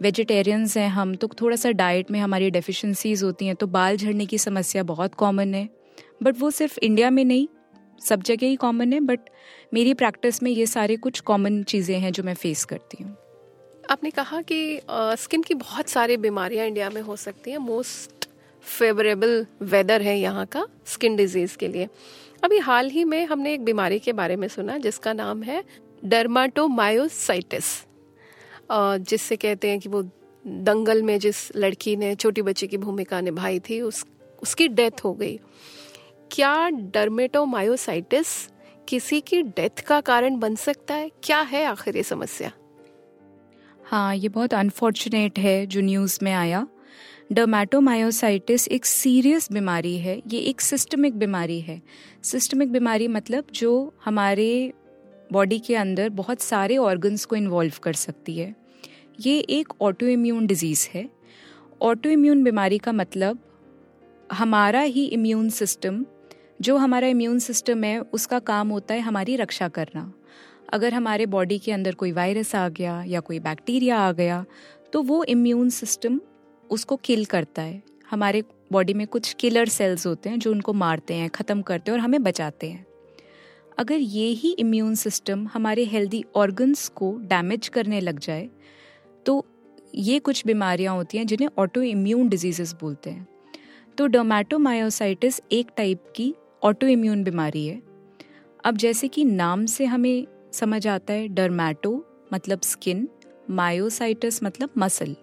वेजिटेरियंस 0.02 0.76
हैं 0.78 0.90
हम 0.90 1.14
तो 1.16 1.28
थोड़ा 1.42 1.56
सा 1.56 1.72
डाइट 1.74 2.12
में 2.12 2.20
हमारी 2.20 2.50
डेफिशिएंसीज 2.52 3.24
होती 3.24 3.46
हैं 3.46 3.56
तो 3.56 3.68
बाल 3.68 3.98
झड़ने 3.98 4.26
की 4.26 4.38
समस्या 4.38 4.84
बहुत 4.86 5.16
कॉमन 5.16 5.54
है। 5.54 5.68
बट 6.24 6.36
वो 6.40 6.52
सिर्फ़ 6.52 6.78
इंडिया 6.80 7.10
में 7.10 7.24
नहीं, 7.26 7.48
सब 8.02 8.22
जगह 8.24 8.48
ही 8.48 8.56
कॉमन 8.56 8.94
है 8.94 9.00
बट 9.00 9.30
मेरी 9.74 9.94
प्रैक्टिस 9.94 10.42
में 10.44 10.52
ये 10.52 10.66
सारे 10.66 10.96
कुछ 10.98 11.20
कॉमन 11.22 11.62
चीज़ें 11.64 11.98
हैं 12.00 12.12
जो 12.12 12.24
मैं 12.24 12.34
फेस 12.34 12.64
करती 12.66 13.04
हूँ। 13.04 13.16
आपने 13.90 14.10
कहा 14.12 14.42
कि 14.42 14.80
स्किन 15.18 15.42
की 15.42 15.54
बहुत 15.56 15.90
सारी 15.90 16.18
बीमारियाँ 16.18 16.66
इंडिया 16.68 16.90
में 16.90 17.02
हो 17.02 17.16
सकती 17.16 17.52
हैं 17.52 17.58
मोस्ट 17.58 18.28
फेवरेबल 18.64 19.46
वेदर 19.62 20.02
है 20.02 20.18
यहाँ 20.20 20.46
का 20.46 20.66
स्किन 20.86 21.16
डिज़ीज़ 21.16 21.58
के 21.58 21.68
लिए। 21.68 21.88
अभी 22.44 22.58
हाल 22.58 22.90
ही 22.90 23.04
में 23.04 23.26
हमने 23.26 23.54
एक 23.54 23.64
बीमारी 23.64 24.00
के 24.00 24.14
बारे 24.14 24.36
में 24.36 24.48
सुना 24.48 24.78
जिसका 24.78 25.14
नाम 25.14 25.44
है 25.44 25.64
डर्माटोमायोसाइटिस। 26.06 27.86
जिससे 28.72 29.36
कहते 29.36 29.70
हैं 29.70 29.80
कि 29.80 29.90
वो 29.90 30.10
दंगल 30.48 31.04
में 31.04 31.20
जिस 31.20 31.56
लड़की 31.56 31.96
ने, 31.96 32.16
छोटी 32.16 32.42
बच्ची 32.42 32.68
की 32.68 32.78
भूमिका 32.78 33.22
निभाई 33.22 33.60
थी, 33.60 33.82
उस, 33.82 34.06
उसकी 34.44 34.68
डेथ 34.68 35.04
हो 35.04 35.14
गई। 35.14 35.40
क्या 36.32 36.70
डर्मेटोमायोसाइटिस 36.70 38.50
किसी 38.88 39.22
की 39.22 39.42
डेथ 39.42 39.84
का 39.88 40.02
कारण 40.02 40.40
बन 40.40 40.56
सकता 40.56 40.94
है? 40.94 41.12
क्या 41.24 41.42
है 41.42 41.66
आखिर 41.66 41.98
ये 41.98 42.04
समस्या? 42.04 42.52
हाँ 43.86 44.16
ये 44.16 44.30
बहुत 44.30 44.54
अनफॉर्चुनेट 44.54 45.40
है 45.40 45.66
जो 45.66 45.82
न्यूज़ 45.82 46.20
में 46.24 46.34
आया। 46.34 46.68
डर्मेटोमायोसाइटिस 47.32 48.68
एक 48.68 48.86
सीरियस 48.86 49.52
बीमारी 49.52 49.98
है, 49.98 50.22
ये 50.28 50.40
एक 50.40 50.62
सिस्टमिक 50.62 51.18
बीमारी 51.18 51.60
है। 51.62 51.82
सिस्टमिक 52.24 52.72
बीमारी 52.72 53.08
मतलब 53.08 53.48
जो 53.54 53.94
हमारे 54.06 54.74
बॉडी 55.32 55.60
के 55.60 55.76
अंदर 55.76 56.10
बहुत 56.10 56.42
सारे 56.42 56.78
ऑर्गन्स 56.78 57.26
को 57.26 57.36
इन्वॉल्व 57.36 57.74
कर 57.84 57.94
सकती 57.94 58.38
है। 58.38 58.56
ये 59.20 59.38
एक 59.40 59.74
ऑटो 59.82 60.06
इम्यून 60.06 60.48
डिज़ीज़ 60.48 60.88
है। 60.94 61.10
ऑटो 61.82 62.10
इम्यून 62.10 62.44
बीमारी 62.44 62.78
का 62.78 62.92
मतलब 62.92 63.40
हमारा 64.32 64.82
ही 64.82 65.06
इम्यून 65.06 65.50
सिस्टम 65.50 66.06
जो 66.62 66.78
हमारा 66.78 67.08
इम्यून 67.08 67.40
सिस्टम 67.40 67.84
है, 67.84 68.00
उसका 68.00 68.40
काम 68.40 68.70
होता 68.70 68.94
है 68.94 69.00
हमारी 69.00 69.36
रक्षा 69.36 69.68
करना। 69.68 70.12
अगर 70.74 70.94
हमारे 70.94 71.26
बॉडी 71.26 71.60
के 71.60 71.72
अंदर 71.72 71.96
कोई 71.96 72.12
वायरस 72.12 72.56
आ 72.56 72.68
गया 72.70 73.04
या 73.08 73.20
कोई 73.20 73.40
बैक्टीरिया 73.40 74.00
आ 74.00 74.12
गया 74.12 74.46
तो 74.94 75.02
वो 75.04 75.24
इम्यून 75.24 75.70
सिस्टम 75.70 76.20
उसको 76.70 76.96
किल 76.96 77.26
करता 77.26 77.62
है। 77.62 77.82
हमारे 78.10 78.44
बॉडी 78.72 78.94
में 78.94 79.06
कुछ 79.08 79.34
किलर 79.34 79.68
सेल्स 79.70 80.06
होते 80.08 80.30
हैं 80.30 80.40
जो 80.40 80.52
उनको 80.52 80.74
मारते 80.74 81.14
हैं, 81.14 81.30
ख़त्म 81.30 81.62
करते 81.62 81.92
हैं 81.92 81.98
और 81.98 82.04
हमें 82.04 82.24
बचाते 82.24 82.70
हैं। 82.70 82.86
अगर 83.78 83.96
ये 83.96 84.28
ही 84.28 84.52
इम्यून 84.52 84.96
सिस्टम 84.96 85.48
हमारे 85.48 85.84
हेल्दी 85.86 86.24
ऑर्गन्स 86.36 86.88
को 86.90 87.12
डैमेज 87.20 87.68
करने 87.68 88.00
लग 88.02 88.20
जाए 88.20 88.50
तो 89.26 89.46
ये 89.96 90.18
कुछ 90.20 90.46
बीमारियाँ 90.46 90.96
होती 90.96 91.18
हैं 91.18 91.26
जिन्हें 91.28 91.50
ऑटो 91.58 91.82
इम्यून 91.82 92.30
डिजीजेस 92.30 92.74
बोलते 92.82 93.10
हैं। 93.10 93.28
तो 93.98 94.08
डोमेटोमायोसाइटिस 94.08 95.40
एक 95.52 95.68
टाइप 95.78 96.04
की 96.16 96.34
ऑटो 96.64 96.88
इम्यून 96.88 97.24
बीमारी 97.24 97.66
है। 97.68 97.82
अब 98.66 98.78
जैसे 98.78 99.08
कि 99.08 99.26
नाम 99.26 99.66
से 99.66 99.86
हमें 99.86 100.28
समझ 100.54 100.86
आता 100.88 101.14
है 101.14 101.28
डरमैटो 101.28 101.94
मतलब 102.34 102.62
स्किन 102.62 103.08
मायोसाइटिस 103.52 104.44
मतलब 104.44 104.70
मसल 104.78 105.16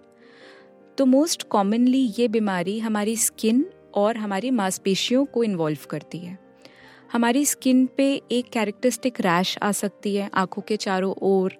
तो 0.97 1.05
मोस्ट 1.05 1.43
कॉमनली 1.43 2.13
ये 2.19 2.27
बीमारी 2.27 2.77
हमारी 2.79 3.15
स्किन 3.17 3.65
और 3.95 4.17
हमारी 4.17 4.49
मांसपेशियों 4.51 5.25
को 5.25 5.43
इन्वॉल्व 5.43 5.85
करती 5.89 6.17
है। 6.17 6.37
हमारी 7.13 7.45
स्किन 7.45 7.85
पे 7.97 8.21
एक 8.31 8.49
कैरेक्टरिस्टिक 8.49 9.21
रैश 9.21 9.57
आ 9.63 9.71
सकती 9.71 10.15
है, 10.15 10.29
आँखों 10.33 10.61
के 10.61 10.77
चारों 10.77 11.13
ओर 11.21 11.53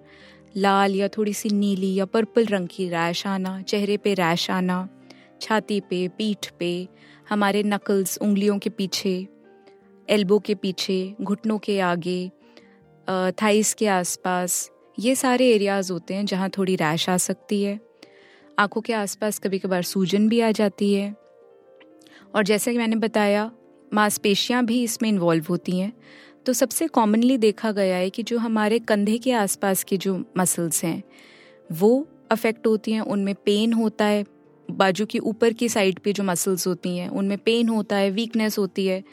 लाल 0.56 0.94
या 0.94 1.08
थोड़ी 1.08 1.32
सी 1.32 1.50
नीली 1.50 1.94
या 1.94 2.04
पर्पल 2.04 2.46
रंग 2.46 2.68
की 2.68 2.88
रैश 2.88 3.26
आना, 3.26 3.60
चेहरे 3.62 3.96
पे 3.96 4.14
रैश 4.14 4.50
आना, 4.50 4.88
छाती 5.40 5.80
पे, 5.80 6.06
पीठ 6.08 6.50
पे, 6.58 6.88
हमारे 7.28 7.62
नकल्स 7.62 8.18
उंगलियों 8.18 8.58
के 8.58 8.70
पीछे 8.70 9.26
एल्बो 10.08 10.38
के 10.38 10.54
पीछे, 10.54 11.14
घुटनों 11.22 11.58
के 11.58 11.80
आगे 11.80 12.30
थाइस 13.42 13.74
के 13.74 13.86
आसपास, 13.86 14.70
ये 14.98 15.14
सारे 15.14 15.54
एरियाज़ 15.54 15.92
होते 15.92 16.14
हैं 16.14 16.26
जहाँ 16.26 16.50
थोड़ी 16.50 16.76
रैश 16.76 17.08
आ 17.08 17.16
सकती 17.16 17.62
है। 17.62 17.87
आँखों 18.58 18.80
के 18.80 18.92
आसपास 18.92 19.38
कभी 19.38 19.58
कभार 19.58 19.82
सूजन 19.82 20.28
भी 20.28 20.40
आ 20.40 20.50
जाती 20.50 20.94
है। 20.94 21.16
और 22.34 22.44
जैसा 22.44 22.72
कि 22.72 22.78
मैंने 22.78 22.96
बताया, 22.96 23.50
मांसपेशियाँ 23.94 24.64
भी 24.64 24.82
इसमें 24.82 25.08
इन्वॉल्व 25.08 25.44
होती 25.48 25.78
हैं। 25.78 25.92
तो 26.46 26.52
सबसे 26.52 26.86
कॉमनली 26.86 27.38
देखा 27.38 27.72
गया 27.72 27.96
है 27.96 28.10
कि 28.10 28.22
जो 28.22 28.38
हमारे 28.38 28.78
कंधे 28.78 29.18
के 29.18 29.32
आसपास 29.32 29.84
के 29.84 29.96
जो 29.96 30.24
मसल्स 30.36 30.84
हैं, 30.84 31.02
वो 31.72 32.08
अफेक्ट 32.30 32.66
होती 32.66 32.92
हैं, 32.92 33.00
उनमें 33.00 33.34
पेन 33.34 33.72
होता 33.72 34.04
है। 34.04 34.24
बाजू 34.70 35.06
की 35.06 35.18
ऊपर 35.18 35.52
की 35.52 35.68
साइड 35.68 35.98
पे 35.98 36.12
जो 36.12 36.24
मसल्स 36.24 36.66
होती 36.66 36.96
हैं, 36.96 37.08
उनमें 37.08 37.38
पेन 37.38 37.68
होता 37.68 37.96
है 37.96 38.10
वीकनेस 38.10 38.58
होती 38.58 38.86
है। 38.86 39.04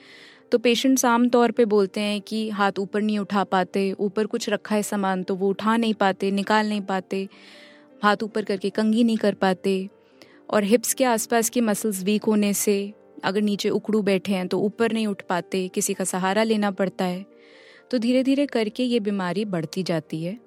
तो 0.51 0.57
पेशेंट्स 0.57 1.05
आम 1.05 1.29
तौर 1.29 1.51
पे 1.51 1.65
बोलते 1.65 2.01
हैं 2.01 2.21
कि 2.21 2.49
हाथ 2.49 2.71
ऊपर 2.79 3.01
नहीं 3.01 3.19
उठा 3.19 3.43
पाते, 3.43 3.91
ऊपर 3.91 4.25
कुछ 4.25 4.49
रखा 4.49 4.75
है 4.75 4.83
सामान 4.83 5.23
तो 5.23 5.35
वो 5.35 5.49
उठा 5.49 5.77
नहीं 5.77 5.93
पाते, 5.93 6.31
निकाल 6.31 6.69
नहीं 6.69 6.81
पाते। 6.81 7.27
हाथ 8.05 8.23
ऊपर 8.23 8.43
करके 8.43 8.69
कंगी 8.69 9.03
नहीं 9.03 9.17
कर 9.17 9.33
पाते 9.33 9.89
और 10.49 10.63
हिप्स 10.63 10.93
के 10.93 11.03
आसपास 11.03 11.49
के 11.49 11.61
मसल्स 11.61 12.03
वीक 12.03 12.23
होने 12.23 12.53
से 12.53 12.93
अगर 13.23 13.41
नीचे 13.41 13.69
उकड़ू 13.69 14.01
बैठे 14.01 14.33
हैं 14.33 14.47
तो 14.47 14.59
ऊपर 14.59 14.91
नहीं 14.91 15.07
उठ 15.07 15.21
पाते, 15.21 15.67
किसी 15.67 15.93
का 15.93 16.03
सहारा 16.03 16.43
लेना 16.43 16.71
पड़ता 16.71 17.05
है। 17.05 17.25
तो 17.91 17.97
धीरे 17.97 18.23
धीरे 18.23 18.45
करके 18.45 18.83
ये 18.83 18.99
बीमारी 18.99 19.45
बढ़ती 19.45 19.83
जाती 19.83 20.23
है। 20.23 20.37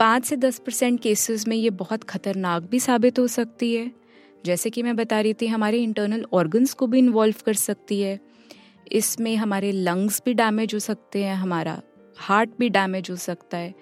पाँच 0.00 0.24
से 0.24 0.36
दस 0.36 0.58
परसेंट 0.58 1.00
केसेस 1.00 1.46
में 1.48 1.56
ये 1.56 1.70
बहुत 1.72 2.04
खतरनाक 2.04 2.62
भी 2.62 2.80
साबित 2.80 3.18
हो 3.18 3.26
सकती 3.26 3.74
है। 3.74 3.90
जैसे 4.44 4.70
कि 4.70 4.82
मैं 4.82 4.96
बता 4.96 5.20
रही 5.20 5.34
थी, 5.34 5.46
हमारे 5.46 5.78
इंटरनल 5.78 6.24
ऑर्गन्स 6.32 6.74
को 6.74 6.86
भी 6.86 6.98
इन्वॉल्व 6.98 7.42
कर 7.46 7.54
सकती 7.54 8.00
है। 8.00 8.18
इसमें 8.92 9.34
हमारे 9.36 9.72
लंग्स 9.72 10.22
भी 10.24 10.34
डैमेज 10.34 10.74
हो 10.74 10.78
सकते 10.80 11.22
हैं, 11.24 11.34
हमारा 11.34 11.80
हार्ट 12.18 12.50
भी 12.58 12.68
डैमेज 12.68 13.10
हो 13.10 13.16
सकता 13.16 13.58
है। 13.58 13.74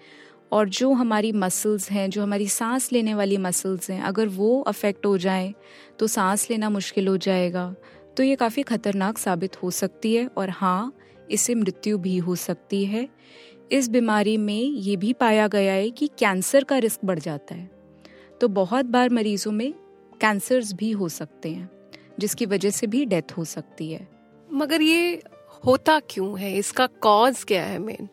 और 0.54 0.68
जो 0.68 0.92
हमारी 0.92 1.30
मसल्स 1.32 1.90
हैं, 1.90 2.08
जो 2.10 2.22
हमारी 2.22 2.46
सांस 2.48 2.92
लेने 2.92 3.14
वाली 3.14 3.36
मसल्स 3.36 3.90
हैं, 3.90 4.02
अगर 4.02 4.28
वो 4.28 4.60
अफेक्ट 4.62 5.06
हो 5.06 5.16
जाएँ 5.18 5.52
तो 5.98 6.06
सांस 6.06 6.50
लेना 6.50 6.70
मुश्किल 6.70 7.08
हो 7.08 7.16
जाएगा। 7.16 7.74
तो 8.16 8.22
ये 8.22 8.36
काफ़ी 8.36 8.62
ख़तरनाक 8.62 9.18
साबित 9.18 9.62
हो 9.62 9.70
सकती 9.70 10.14
है 10.14 10.26
और 10.28 10.50
हाँ 10.50 10.96
इससे 11.30 11.54
मृत्यु 11.54 11.98
भी 11.98 12.16
हो 12.18 12.34
सकती 12.36 12.84
है। 12.84 13.08
इस 13.72 13.88
बीमारी 13.88 14.36
में 14.36 14.60
ये 14.60 14.96
भी 14.96 15.12
पाया 15.12 15.46
गया 15.48 15.72
है 15.72 15.90
कि 15.90 16.06
कैंसर 16.18 16.64
का 16.64 16.78
रिस्क 16.78 17.04
बढ़ 17.04 17.18
जाता 17.18 17.54
है। 17.54 17.70
तो 18.40 18.48
बहुत 18.48 18.84
बार 18.84 19.10
मरीजों 19.10 19.52
में 19.52 19.72
कैंसर्स 20.20 20.72
भी 20.72 20.90
हो 20.90 21.08
सकते 21.08 21.50
हैं, 21.50 21.70
जिसकी 22.18 22.46
वजह 22.46 22.70
से 22.70 22.86
भी 22.86 23.04
डेथ 23.06 23.36
हो 23.36 23.44
सकती 23.44 23.92
है। 23.92 24.08
मगर 24.52 24.82
ये 24.82 25.22
होता 25.66 25.98
क्यों 26.00 26.38
है? 26.38 26.56
इसका 26.56 26.86
कॉज 26.86 27.44
क्या 27.44 27.64
है 27.64 27.78
मेन 27.78 28.08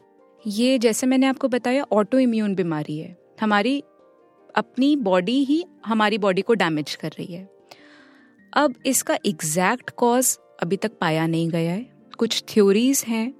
ये 0.46 0.78
जैसे 0.80 1.08
मैंने 1.08 1.26
आपको 1.26 1.48
बताया 1.48 1.84
ऑटो 1.92 2.20
इम्यून 2.20 2.54
बीमारी 2.56 2.98
है। 2.98 3.16
हमारी 3.42 3.80
अपनी 4.56 4.96
बॉडी 4.98 5.44
ही 5.44 5.64
हमारी 5.86 6.18
बॉडी 6.18 6.42
को 6.42 6.54
डैमेज 6.54 6.96
कर 6.96 7.10
रही 7.10 7.34
है। 7.34 7.48
अब 8.54 8.76
इसका 8.86 9.18
एग्जैक्ट 9.26 9.90
कॉज 9.90 10.38
अभी 10.62 10.78
तक 10.78 10.98
पाया 11.02 11.28
नहीं 11.28 11.50
गया 11.50 11.72
है। 11.72 11.86
कुछ 12.20 12.44
थ्योरीज 12.50 13.04
हैं, 13.08 13.34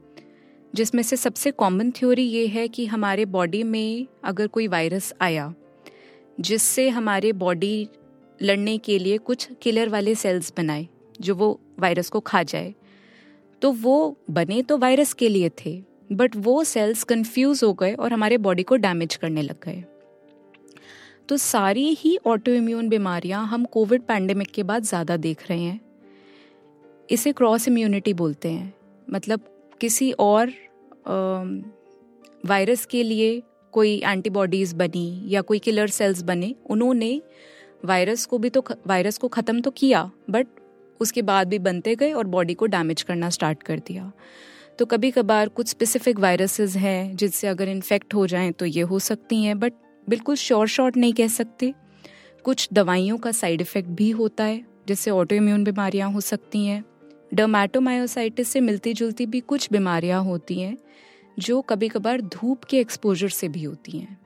जिसमें 0.74 1.04
से 1.04 1.16
सबसे 1.18 1.52
कॉमन 1.52 1.92
थ्योरी 1.92 2.24
ये 2.24 2.46
है 2.48 2.68
कि 2.68 2.86
हमारे 2.86 3.26
बॉडी 3.28 3.64
में 3.64 4.08
अगर 4.24 4.48
कोई 4.48 4.68
वायरस 4.68 5.14
आया, 5.22 5.54
जिससे 6.40 6.90
हमारे 6.90 7.32
बॉडी 7.34 7.88
लड़ने 8.40 8.78
के 8.78 9.00
लिए 9.00 9.18
कुछ 9.20 9.50
किलर 9.62 9.90
वाले 9.90 10.16
सेल्स 10.16 10.54
बनाए, 10.58 10.88
जो 11.22 11.36
वो 11.36 11.60
वायरस 11.80 12.10
को 12.10 12.20
खा 12.20 12.44
जाए 12.44 12.74
तो 13.62 13.72
वो 13.72 14.18
बने 14.30 14.62
तो 14.62 14.78
वायरस 14.78 15.14
के 15.14 15.30
लिए 15.30 15.50
थे। 15.58 15.82
बट 16.12 16.36
वो 16.38 16.64
सेल्स 16.64 17.04
कंफ्यूज 17.04 17.64
हो 17.64 17.74
गए 17.74 17.94
और 17.94 18.14
हमारे 18.14 18.38
बॉडी 18.40 18.64
को 18.64 18.76
डैमेज 18.78 19.16
करने 19.16 19.42
लग 19.42 19.64
गए। 19.66 19.84
तो 21.30 21.38
सारी 21.38 21.88
ही 21.94 22.18
ऑटो 22.26 22.52
इम्यून 22.52 22.90
बीमारियाँ 22.90 23.46
हम 23.48 23.66
कोविड 23.68 24.02
पैंडेमिक 24.04 24.52
के 24.52 24.64
बाद 24.64 24.84
ज़्यादा 24.84 25.18
देख 25.20 25.50
रहे 25.50 25.62
हैं। 25.62 25.80
इसे 27.10 27.32
क्रॉस 27.34 27.68
इम्यूनिटी 27.68 28.14
बोलते 28.16 28.50
हैं। 28.50 28.74
मतलब 29.08 29.48
किसी 29.82 30.12
और 30.14 30.52
वायरस 32.44 32.86
के 32.86 33.04
लिए 33.04 33.42
कोई 33.74 33.96
एंटीबॉडीज़ 33.98 34.76
बनी 34.76 35.24
या 35.28 35.42
कोई 35.42 35.60
किलर 35.60 35.88
सेल्स 35.90 36.22
बने, 36.22 36.54
उन्होंने 36.66 37.22
वायरस 37.86 38.26
को 38.26 38.38
भी 38.38 38.50
तो 38.50 38.64
वायरस 38.88 39.18
को 39.18 39.28
ख़त्म 39.30 39.62
तो 39.62 39.72
किया 39.72 40.10
बट 40.30 40.48
उसके 41.00 41.22
बाद 41.22 41.48
भी 41.48 41.60
बनते 41.60 41.96
गए 41.96 42.12
और 42.14 42.28
बॉडी 42.28 42.54
को 42.54 42.66
डैमेज 42.68 43.02
करना 43.02 43.30
स्टार्ट 43.30 43.64
कर 43.64 43.80
दिया। 43.80 44.12
तो 44.82 44.86
कभी 44.86 45.12
कभार 45.12 45.50
कुछ 45.50 45.68
स्पेसिफिक 45.68 46.20
वायरसेस 46.20 46.76
हैं 46.76 47.16
जिससे 47.16 47.48
अगर 47.48 47.68
इन्फेक्ट 47.68 48.14
हो 48.14 48.28
जाएँ 48.28 48.52
तो 48.52 48.66
ये 48.66 48.82
हो 48.82 49.00
सकती 49.00 49.44
हैं 49.44 49.60
बट 49.60 49.74
बिल्कुल 50.10 50.36
शॉर्ट 50.36 50.70
शॉर्ट 50.70 50.98
नहीं 50.98 51.14
कह 51.14 51.28
सकते। 51.28 51.74
कुछ 52.44 52.70
दवाइयों 52.74 53.18
का 53.18 53.32
साइड 53.32 53.62
इफ़ेक्ट 53.62 53.90
भी 53.90 54.10
होता 54.10 54.44
है, 54.44 54.66
जिससे 54.88 55.12
ऑटो 55.12 55.36
इम्यून 55.36 55.64
बीमारियाँ 55.64 56.12
हो 56.12 56.22
सकती 56.22 56.66
हैं। 56.66 56.84
डर्माटोमायोसाइटिस 57.34 58.48
से 58.48 58.60
मिलती 58.60 58.94
जुलती 58.94 59.26
भी 59.26 59.40
कुछ 59.40 59.72
बीमारियाँ 59.72 60.24
होती 60.24 60.60
हैं, 60.60 60.78
जो 61.40 61.62
कभी 61.62 61.88
कभार 61.88 62.22
धूप 62.22 62.64
के 62.64 62.80
एक्सपोजर 62.80 63.30
से 63.30 63.48
भी 63.48 63.64
होती 63.64 64.00
हैं। 64.00 64.20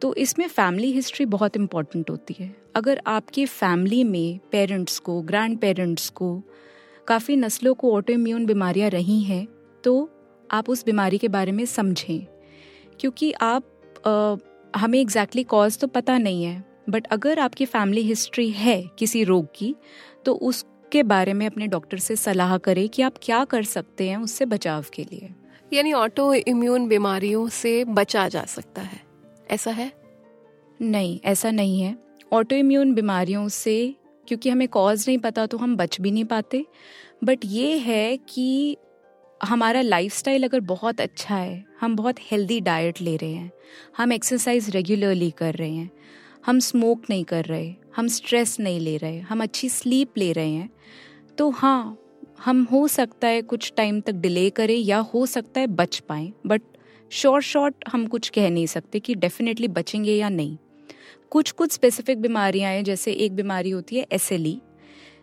तो 0.00 0.14
इसमें 0.14 0.48
फैमिली 0.48 0.92
हिस्ट्री 0.92 1.26
बहुत 1.26 1.56
इंपॉर्टेंट 1.56 2.10
होती 2.10 2.36
है। 2.40 2.56
अगर 2.76 3.00
आपकी 3.06 3.46
फैमिली 3.46 4.04
में 4.04 4.38
पेरेंट्स 4.52 4.98
को 4.98 5.22
ग्रैंड 5.22 5.58
पेरेंट्स 5.58 6.08
को, 6.08 6.42
काफ़ी 7.06 7.36
नस्लों 7.36 7.74
को 7.74 7.92
ऑटो 7.92 8.12
इम्यून 8.12 8.46
बीमारियाँ 8.46 8.90
रही 8.90 9.22
हैं 9.22 9.53
तो 9.84 10.10
आप 10.50 10.70
उस 10.70 10.84
बीमारी 10.84 11.18
के 11.18 11.28
बारे 11.28 11.52
में 11.52 11.64
समझें 11.64 12.26
क्योंकि 13.00 13.32
आप 13.32 13.70
आ, 14.06 14.36
हमें 14.80 15.00
एग्जैक्टली 15.00 15.42
exactly 15.42 15.60
कॉज 15.60 15.78
तो 15.78 15.86
पता 15.86 16.18
नहीं 16.18 16.44
है 16.44 16.64
बट 16.90 17.06
अगर 17.06 17.38
आपकी 17.38 17.64
फैमिली 17.64 18.00
हिस्ट्री 18.00 18.50
है 18.50 18.82
किसी 18.98 19.24
रोग 19.24 19.46
की 19.54 19.74
तो 20.24 20.34
उसके 20.34 21.02
बारे 21.02 21.32
में 21.32 21.46
अपने 21.46 21.66
डॉक्टर 21.66 21.98
से 21.98 22.16
सलाह 22.16 22.58
करें 22.58 22.88
कि 22.88 23.02
आप 23.02 23.14
क्या 23.22 23.44
कर 23.44 23.62
सकते 23.62 24.08
हैं 24.08 24.16
उससे 24.16 24.44
बचाव 24.44 24.84
के 24.94 25.04
लिए। 25.04 25.30
यानी 25.72 25.92
ऑटो 25.92 26.34
इम्यून 26.34 26.88
बीमारियों 26.88 27.48
से 27.48 27.84
बचा 27.84 28.28
जा 28.28 28.44
सकता 28.44 28.82
है। 28.82 29.00
ऐसा 29.50 29.70
है? 29.70 29.92
नहीं 30.82 31.20
ऐसा 31.24 31.50
नहीं 31.50 31.80
है। 31.82 31.96
ऑटो 32.32 32.56
इम्यून 32.56 32.94
बीमारियों 32.94 33.48
से 33.48 33.94
क्योंकि 34.28 34.50
हमें 34.50 34.68
कॉज 34.68 35.04
नहीं 35.08 35.18
पता 35.18 35.46
तो 35.46 35.58
हम 35.58 35.76
बच 35.76 36.00
भी 36.00 36.10
नहीं 36.10 36.24
पाते। 36.24 36.66
बट 37.24 37.38
ये 37.44 37.78
है 37.78 38.16
कि 38.16 38.76
हमारा 39.44 39.80
लाइफस्टाइल 39.80 40.44
अगर 40.44 40.60
बहुत 40.62 41.00
अच्छा 41.00 41.36
है, 41.36 41.64
हम 41.80 41.96
बहुत 41.96 42.16
हेल्दी 42.20 42.60
डाइट 42.60 43.00
ले 43.00 43.16
रहे 43.16 43.32
हैं, 43.32 43.50
हम 43.96 44.12
एक्सरसाइज 44.12 44.68
रेगुलरली 44.70 45.30
कर 45.30 45.54
रहे 45.54 45.70
हैं, 45.70 45.90
हम 46.46 46.58
स्मोक 46.58 47.02
नहीं 47.10 47.24
कर 47.24 47.44
रहे, 47.44 47.74
हम 47.96 48.08
स्ट्रेस 48.08 48.58
नहीं 48.60 48.80
ले 48.80 48.96
रहे, 48.96 49.18
हम 49.20 49.42
अच्छी 49.42 49.68
स्लीप 49.68 50.18
ले 50.18 50.32
रहे 50.32 50.50
हैं 50.50 50.70
तो 51.38 51.50
हाँ 51.50 51.98
हम 52.44 52.62
हो 52.64 52.86
सकता 52.88 53.28
है 53.28 53.42
कुछ 53.42 53.72
टाइम 53.76 54.00
तक 54.00 54.14
डिले 54.14 54.48
करें 54.50 54.76
या 54.76 54.98
हो 55.14 55.24
सकता 55.26 55.60
है 55.60 55.66
बच 55.66 55.98
पाएँ 55.98 56.32
बट 56.46 56.62
शॉर्ट 57.10 57.44
शॉर्ट 57.44 57.84
हम 57.88 58.06
कुछ 58.06 58.28
कह 58.28 58.48
नहीं 58.50 58.66
सकते 58.66 59.00
कि 59.00 59.14
डेफिनेटली 59.14 59.68
बचेंगे 59.68 60.12
या 60.12 60.28
नहीं। 60.28 60.56
कुछ 61.30 61.50
कुछ 61.50 61.72
स्पेसिफिक 61.72 62.20
बीमारियाँ 62.20 62.72
हैं, 62.72 62.84
जैसे 62.84 63.12
एक 63.12 63.34
बीमारी 63.36 63.70
होती 63.70 63.96
है 63.96 64.06
एसएलई 64.12 64.60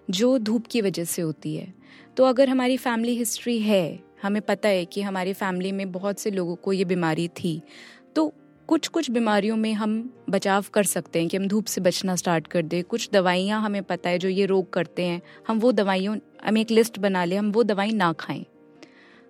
जो 0.09 0.37
धूप 0.37 0.67
की 0.67 0.81
वजह 0.81 1.03
से 1.03 1.21
होती 1.21 1.55
है। 1.55 1.73
तो 2.17 2.23
अगर 2.23 2.49
हमारी 2.49 2.77
फैमिली 2.77 3.15
हिस्ट्री 3.15 3.59
है 3.59 3.99
हमें 4.23 4.41
पता 4.41 4.69
है 4.69 4.85
कि 4.85 5.01
हमारी 5.01 5.33
फैमिली 5.33 5.71
में 5.71 5.91
बहुत 5.91 6.19
से 6.19 6.31
लोगों 6.31 6.55
को 6.55 6.73
ये 6.73 6.85
बीमारी 6.85 7.27
थी। 7.27 7.61
तो 8.15 8.33
कुछ 8.67 8.87
कुछ 8.87 9.09
बीमारियों 9.11 9.55
में 9.57 9.73
हम 9.73 10.13
बचाव 10.29 10.65
कर 10.73 10.83
सकते 10.83 11.19
हैं 11.19 11.27
कि 11.27 11.37
हम 11.37 11.47
धूप 11.47 11.65
से 11.65 11.81
बचना 11.81 12.15
स्टार्ट 12.15 12.47
कर 12.47 12.61
दें। 12.61 12.83
कुछ 12.83 13.09
दवाइयाँ 13.13 13.61
हमें 13.61 13.83
पता 13.83 14.09
है 14.09 14.19
जो 14.19 14.29
ये 14.29 14.45
रोग 14.45 14.69
करते 14.73 15.05
हैं। 15.05 15.21
हम 15.47 15.59
वो 15.59 15.71
दवाइयों 15.71 16.17
हम 16.45 16.57
एक 16.57 16.71
लिस्ट 16.71 16.99
बना 16.99 17.25
लें 17.25 17.37
हम 17.37 17.51
वो 17.51 17.63
दवाई 17.63 17.91
ना 17.91 18.13
खाएँ। 18.13 18.45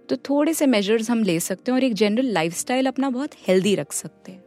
तो 0.10 0.16
थोड़े 0.30 0.54
से 0.54 0.66
मेजर्स 0.66 1.10
हम 1.10 1.24
ले 1.24 1.40
सकते 1.40 1.72
हैं 1.72 1.78
और 1.78 1.84
एक 1.84 1.94
जनरल 1.94 2.26
लाइफस्टाइल 2.26 2.86
अपना 2.86 3.10
बहुत 3.10 3.32
हेल्दी 3.48 3.76
रख 3.76 3.94
सकते 3.94 4.32
हैं। 4.32 4.44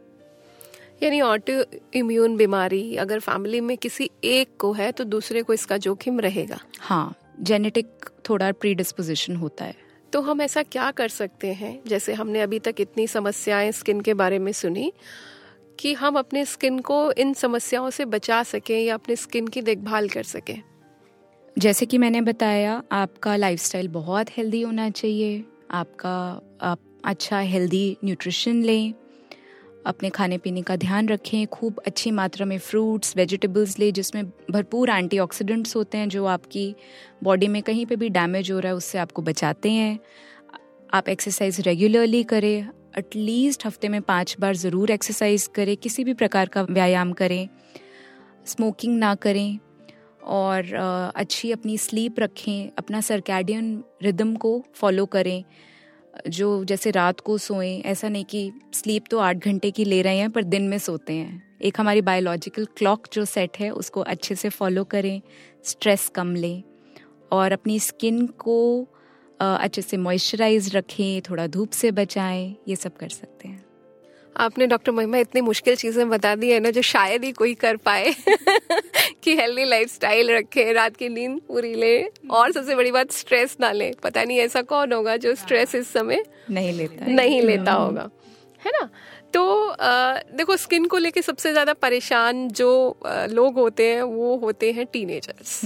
यानी 1.03 1.21
ऑटो 1.21 1.63
इम्यून 1.93 2.35
बीमारी 2.37 2.95
अगर 2.95 3.19
फैमिली 3.19 3.61
में 3.61 3.77
किसी 3.77 4.09
एक 4.23 4.49
को 4.59 4.71
है 4.73 4.91
तो 4.91 5.03
दूसरे 5.03 5.41
को 5.41 5.53
इसका 5.53 5.77
जोखिम 5.77 6.19
रहेगा। 6.19 6.59
हाँ 6.79 7.15
जेनेटिक 7.41 8.05
थोड़ा 8.29 8.51
प्रीडिस्पोजिशन 8.51 9.35
होता 9.35 9.65
है। 9.65 9.84
तो 10.13 10.21
हम 10.21 10.41
ऐसा 10.41 10.63
क्या 10.63 10.91
कर 10.91 11.07
सकते 11.07 11.53
हैं? 11.53 11.81
जैसे 11.87 12.13
हमने 12.13 12.41
अभी 12.41 12.59
तक 12.59 12.75
इतनी 12.79 13.07
समस्याएँ 13.07 13.71
स्किन 13.71 14.01
के 14.01 14.13
बारे 14.13 14.39
में 14.39 14.51
सुनी, 14.51 14.93
कि 15.79 15.93
हम 15.93 16.19
अपने 16.19 16.45
स्किन 16.45 16.79
को 16.79 17.11
इन 17.11 17.33
समस्याओं 17.33 17.89
से 17.89 18.05
बचा 18.05 18.43
सकें 18.43 18.79
या 18.79 18.93
अपने 18.93 19.15
स्किन 19.15 19.47
की 19.47 19.61
देखभाल 19.61 20.09
कर 20.09 20.23
सकें। 20.23 20.61
जैसे 21.57 21.85
कि 21.85 21.97
मैंने 21.97 22.21
बताया, 22.21 22.83
आपका 22.91 23.35
लाइफस्टाइल 23.35 23.87
बहुत 23.87 24.37
हेल्दी 24.37 24.61
होना 24.61 24.89
चाहिए। 24.89 25.43
आपका, 25.71 26.41
आप 26.61 26.79
अच्छा 27.05 27.39
हेल्दी 27.39 27.97
न्यूट्रिशन 28.05 28.63
लें। 28.63 28.93
अपने 29.85 30.09
खाने 30.09 30.37
पीने 30.37 30.61
का 30.61 30.75
ध्यान 30.75 31.07
रखें, 31.09 31.45
खूब 31.47 31.81
अच्छी 31.87 32.11
मात्रा 32.11 32.45
में 32.45 32.57
फ्रूट्स 32.59 33.15
वेजिटेबल्स 33.17 33.77
लें, 33.79 33.91
जिसमें 33.93 34.23
भरपूर 34.51 34.89
एंटीऑक्सीडेंट्स 34.89 35.75
होते 35.75 35.97
हैं, 35.97 36.07
जो 36.09 36.25
आपकी 36.27 36.75
बॉडी 37.23 37.47
में 37.47 37.61
कहीं 37.63 37.85
पे 37.85 37.95
भी 37.95 38.09
डैमेज 38.11 38.51
हो 38.51 38.59
रहा 38.59 38.69
है, 38.69 38.75
उससे 38.75 38.97
आपको 38.99 39.21
बचाते 39.21 39.71
हैं। 39.71 39.99
आप 40.89 41.09
एक्सरसाइज 41.09 41.59
रेगुलरली 41.67 42.23
करें 42.25 42.67
एटलीस्ट 42.97 43.65
हफ़्ते 43.65 43.89
में 43.89 44.01
पाँच 44.03 44.35
बार 44.39 44.55
ज़रूर 44.55 44.91
एक्सरसाइज 44.91 45.47
करें, 45.55 45.75
किसी 45.77 46.03
भी 46.03 46.13
प्रकार 46.15 46.47
का 46.47 46.61
व्यायाम 46.63 47.11
करें 47.13 47.47
स्मोकिंग 48.47 48.97
ना 48.99 49.13
करें, 49.17 49.59
और 50.23 50.73
अच्छी 51.15 51.51
अपनी 51.51 51.77
स्लीप 51.77 52.19
रखें, 52.19 52.69
अपना 52.77 53.01
सरकैडियन 53.01 53.83
रिदम 54.03 54.35
को 54.35 54.61
फॉलो 54.75 55.05
करें। 55.07 55.43
जो 56.27 56.63
जैसे 56.63 56.91
रात 56.91 57.19
को 57.19 57.37
सोएँ, 57.37 57.81
ऐसा 57.81 58.09
नहीं 58.09 58.25
कि 58.25 58.51
स्लीप 58.73 59.05
तो 59.11 59.19
आठ 59.19 59.37
घंटे 59.37 59.71
की 59.71 59.85
ले 59.85 60.01
रहे 60.01 60.17
हैं, 60.17 60.29
पर 60.31 60.43
दिन 60.43 60.67
में 60.67 60.77
सोते 60.79 61.13
हैं। 61.13 61.59
एक 61.61 61.79
हमारी 61.79 62.01
बायोलॉजिकल 62.01 62.65
क्लॉक 62.77 63.07
जो 63.13 63.25
सेट 63.25 63.57
है, 63.59 63.69
उसको 63.71 64.01
अच्छे 64.01 64.35
से 64.35 64.49
फॉलो 64.49 64.83
करें 64.85 65.21
स्ट्रेस 65.65 66.09
कम 66.15 66.35
लें 66.35 66.63
और 67.31 67.51
अपनी 67.51 67.79
स्किन 67.79 68.25
को 68.27 68.87
अच्छे 69.39 69.81
से 69.81 69.97
मॉइस्चराइज 69.97 70.75
रखें, 70.75 71.21
थोड़ा 71.21 71.47
धूप 71.47 71.71
से 71.71 71.91
बचाएँ, 71.91 72.55
ये 72.67 72.75
सब 72.75 72.97
कर 72.97 73.09
सकते 73.09 73.47
हैं। 73.47 73.64
आपने 74.37 74.67
डॉक्टर 74.67 74.91
महिमा 74.91 75.17
इतनी 75.17 75.41
मुश्किल 75.41 75.75
चीज़ें 75.75 76.09
बता 76.09 76.35
दी 76.35 76.51
है 76.51 76.59
ना 76.59 76.69
जो 76.69 76.81
शायद 76.81 77.23
ही 77.23 77.31
कोई 77.31 77.53
कर 77.53 77.77
पाए 77.77 78.15
कि 79.23 79.35
हेल्दी 79.35 79.63
लाइफस्टाइल 79.65 80.31
रखे 80.31 80.71
रात 80.73 80.95
की 80.97 81.09
नींद 81.09 81.39
पूरी 81.47 81.73
ले 81.73 81.97
और 82.31 82.51
सबसे 82.51 82.75
बड़ी 82.75 82.91
बात 82.91 83.11
स्ट्रेस 83.11 83.55
ना 83.61 83.71
ले। 83.71 83.91
पता 84.03 84.23
नहीं 84.23 84.37
ऐसा 84.39 84.61
कौन 84.61 84.93
होगा 84.93 85.15
जो 85.17 85.35
स्ट्रेस 85.35 85.75
इस 85.75 85.91
समय 85.93 86.23
नहीं 86.51 86.73
लेता 86.73 87.05
नहीं 87.05 87.41
लेता 87.41 87.71
होगा 87.71 88.09
है 88.65 88.71
ना? 88.71 88.89
तो 89.33 89.67
आ, 89.69 90.17
देखो 90.17 90.57
स्किन 90.57 90.85
को 90.85 90.97
लेके 90.97 91.21
सबसे 91.21 91.51
ज़्यादा 91.51 91.73
परेशान 91.73 92.47
जो 92.49 92.97
आ, 93.05 93.25
लोग 93.25 93.55
होते 93.55 93.87
हैं 93.93 94.01
वो 94.01 94.35
होते 94.37 94.71
हैं 94.71 94.85
टीनेजर्स 94.85 95.61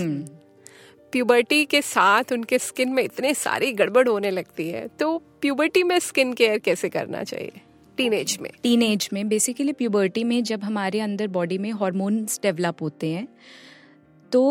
प्यूबर्टी 1.12 1.66
के 1.66 1.82
साथ 1.82 2.32
उनके 2.34 2.60
स्किन 2.60 2.90
में 2.90 3.04
इतने 3.04 3.34
सारी 3.34 3.72
गड़बड़ 3.72 4.08
होने 4.08 4.32
लगती 4.32 4.70
है 4.70 4.88
तो 4.88 5.18
प्यूबर्टी 5.42 5.84
में 5.84 6.00
स्किन 6.00 6.34
केयर 6.34 6.60
कैसे 6.60 6.90
करना 6.90 7.24
चाहिए? 7.24 7.62
टीनेज 8.00 8.38
में। 8.42 8.50
टीनेज 8.64 9.10
में 9.14 9.28
बेसिकली 9.30 9.74
प्यूबर्टी 9.74 10.24
में 10.24 10.42
जब 10.44 10.64
हमारे 10.64 11.00
अंदर 11.00 11.28
बॉडी 11.28 11.58
में 11.58 11.72
हॉर्मोन्स 11.74 12.40
डेवलप 12.44 12.82
होते 12.82 13.08
हैं 13.08 13.28
तो 14.32 14.42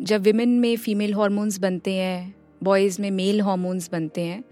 जब 0.00 0.22
विमेन 0.22 0.58
में 0.60 0.76
फीमेल 0.76 1.14
हॉर्मोन्स 1.14 1.58
बनते 1.58 1.94
हैं 1.94 2.34
बॉयज़ 2.62 3.00
में 3.02 3.10
मेल 3.10 3.40
हॉर्मोन्स 3.40 3.88
बनते 3.92 4.20
हैं 4.20 4.42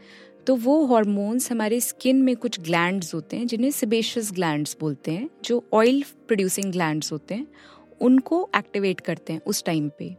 तो 0.46 0.54
वो 0.56 0.74
हॉर्मोन्स 0.84 1.50
हमारे 1.52 1.80
स्किन 1.80 2.22
में 2.22 2.34
कुछ 2.36 2.60
ग्लैंड्स 2.60 3.14
होते 3.14 3.36
हैं, 3.36 3.46
जिन्हें 3.46 3.70
सिबेशियस 3.70 4.30
ग्लैंड्स 4.32 4.76
बोलते 4.80 5.10
हैं, 5.10 5.28
जो 5.44 5.64
ऑयल 5.72 6.02
प्रोड्यूसिंग 6.26 6.70
ग्लैंड्स 6.72 7.12
होते 7.12 7.34
हैं, 7.34 7.46
उनको 8.00 8.48
एक्टिवेट 8.56 9.00
करते 9.00 9.32
हैं 9.32 9.40
उस 9.46 9.64
टाइम 9.64 9.90
पे। 9.98 10.14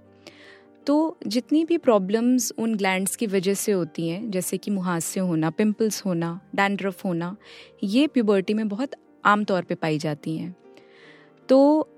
तो 0.88 1.18
जितनी 1.28 1.64
भी 1.66 1.78
प्रॉब्लम्स 1.78 2.52
उन 2.58 2.76
ग्लैंड्स 2.76 3.16
की 3.16 3.28
वजह 3.28 3.54
से 3.54 3.72
होती 3.72 4.08
हैं, 4.10 4.30
जैसे 4.32 4.58
कि 4.58 4.72
मुहासे 4.72 5.20
होना 5.20 5.50
पिंपल्स 5.50 6.06
होना 6.06 6.40
डैंड्रफ 6.56 7.04
होना, 7.06 7.36
ये 7.84 8.08
प्यूबर्टी 8.08 8.54
में 8.54 8.68
बहुत 8.70 8.92
आम 9.26 9.44
तौर 9.44 9.64
पे 9.64 9.76
पाई 9.76 9.98
जाती 9.98 10.38
हैं। 10.38 10.56
तो 11.50 11.90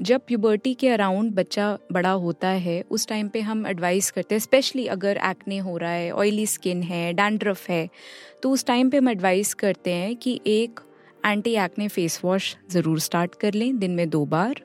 जब 0.00 0.20
प्यूबर्टी 0.26 0.74
के 0.74 0.88
अराउंड 0.88 1.32
बच्चा 1.34 1.66
बड़ा 1.92 2.10
होता 2.10 2.48
है, 2.48 2.80
उस 2.82 3.06
टाइम 3.08 3.28
पे 3.28 3.40
हम 3.40 3.66
एडवाइस 3.66 4.10
करते 4.10 4.34
हैं 4.34 4.40
स्पेशली 4.40 4.86
अगर 4.88 5.20
एक्ने 5.24 5.58
हो 5.58 5.76
रहा 5.76 5.90
है 5.90 6.10
ऑयली 6.12 6.46
स्किन 6.46 6.82
है 6.82 7.12
डैंड्रफ 7.12 7.68
है 7.70 7.88
तो 8.42 8.50
उस 8.50 8.64
टाइम 8.66 8.90
पे 8.90 8.96
हम 8.96 9.08
एडवाइस 9.08 9.54
करते 9.54 9.92
हैं 9.92 10.14
कि 10.16 10.40
एक 10.46 10.80
एंटी 11.22 11.54
एक्ने 11.56 11.88
फेस 11.88 12.20
वॉश 12.24 12.56
ज़रूर 12.70 13.00
स्टार्ट 13.00 13.34
कर 13.34 13.54
लें, 13.54 13.78
दिन 13.78 13.90
में 13.90 14.08
दो 14.10 14.24
बार। 14.26 14.60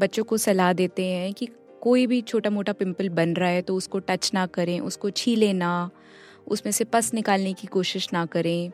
बच्चों 0.00 0.24
को 0.24 0.36
सलाह 0.36 0.72
देते 0.72 1.04
हैं 1.04 1.32
कि 1.34 1.48
कोई 1.84 2.06
भी 2.06 2.20
छोटा 2.22 2.50
मोटा 2.50 2.72
पिंपल 2.74 3.08
बन 3.10 3.34
रहा 3.34 3.48
है 3.48 3.62
तो 3.62 3.74
उसको 3.76 3.98
टच 4.00 4.30
ना 4.34 4.46
करें, 4.48 4.78
उसको 4.82 5.10
छीले 5.12 5.52
ना, 5.54 5.90
उसमें 6.46 6.72
से 6.72 6.84
पस 6.86 7.12
निकालने 7.14 7.52
की 7.52 7.66
कोशिश 7.68 8.08
ना 8.12 8.24
करें, 8.26 8.70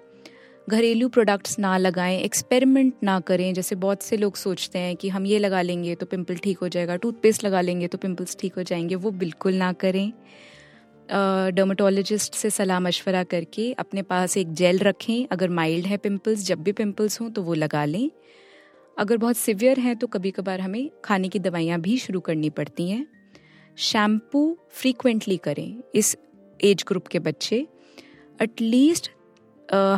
घरेलू 0.69 1.09
प्रोडक्ट्स 1.09 1.59
ना 1.59 1.77
लगाएँ 1.79 2.19
एक्सपेरिमेंट 2.19 2.95
ना 3.03 3.19
करें। 3.23 3.53
जैसे 3.55 3.75
बहुत 3.77 4.03
से 4.03 4.17
लोग 4.17 4.37
सोचते 4.37 4.79
हैं 4.79 4.95
कि 4.97 5.09
हम 5.09 5.27
ये 5.27 5.39
लगा 5.39 5.63
लेंगे 5.63 5.95
तो 5.95 6.07
पिंपल 6.07 6.37
ठीक 6.37 6.59
हो 6.59 6.69
जाएगा 6.69 6.97
टूथपेस्ट 6.97 7.45
लगा 7.45 7.61
लेंगे 7.61 7.89
तो 7.89 7.99
पिंपल्स 7.99 8.37
ठीक 8.41 8.55
हो 8.57 8.63
जाएँगे, 8.63 8.95
वो 8.95 9.11
बिल्कुल 9.13 9.55
ना 9.55 9.73
करें। 9.75 10.13
डर्माटोलॉजिस्ट 11.55 12.35
से 12.35 12.51
सलाह 12.51 12.81
मशवरा 12.81 13.23
करके 13.27 13.73
अपने 13.75 14.03
पास 14.05 14.37
एक 14.37 14.53
जेल 14.55 14.79
रखें। 14.81 15.27
अगर 15.29 15.49
माइल्ड 15.51 15.87
है 15.87 15.97
पिंपल्स 15.99 16.45
जब 16.47 16.63
भी 16.63 16.73
पिंपल्स 16.75 17.21
हों 17.21 17.31
तो 17.31 17.43
वो 17.43 17.55
लगा 17.57 17.85
लें। 17.85 18.11
अगर 18.97 19.17
बहुत 19.17 19.37
सिवियर 19.37 19.79
हैं 19.81 19.97
तो 19.97 20.07
कभी 20.07 20.31
कभार 20.31 20.61
हमें 20.61 20.91
खाने 21.05 21.29
की 21.29 21.39
दवाइयाँ 21.39 21.81
भी 21.81 21.97
शुरू 21.99 22.21
करनी 22.21 22.51
पड़ती 22.51 22.89
हैं। 22.91 23.07
शैम्पू 23.79 24.57
फ्रीक्वेंटली 24.73 25.37
करें 25.37 25.83
इस 25.95 26.17
एज 26.61 26.85
ग्रुप 26.89 27.07
के 27.07 27.19
बच्चे। 27.21 27.67
एटलीस्ट 28.39 29.11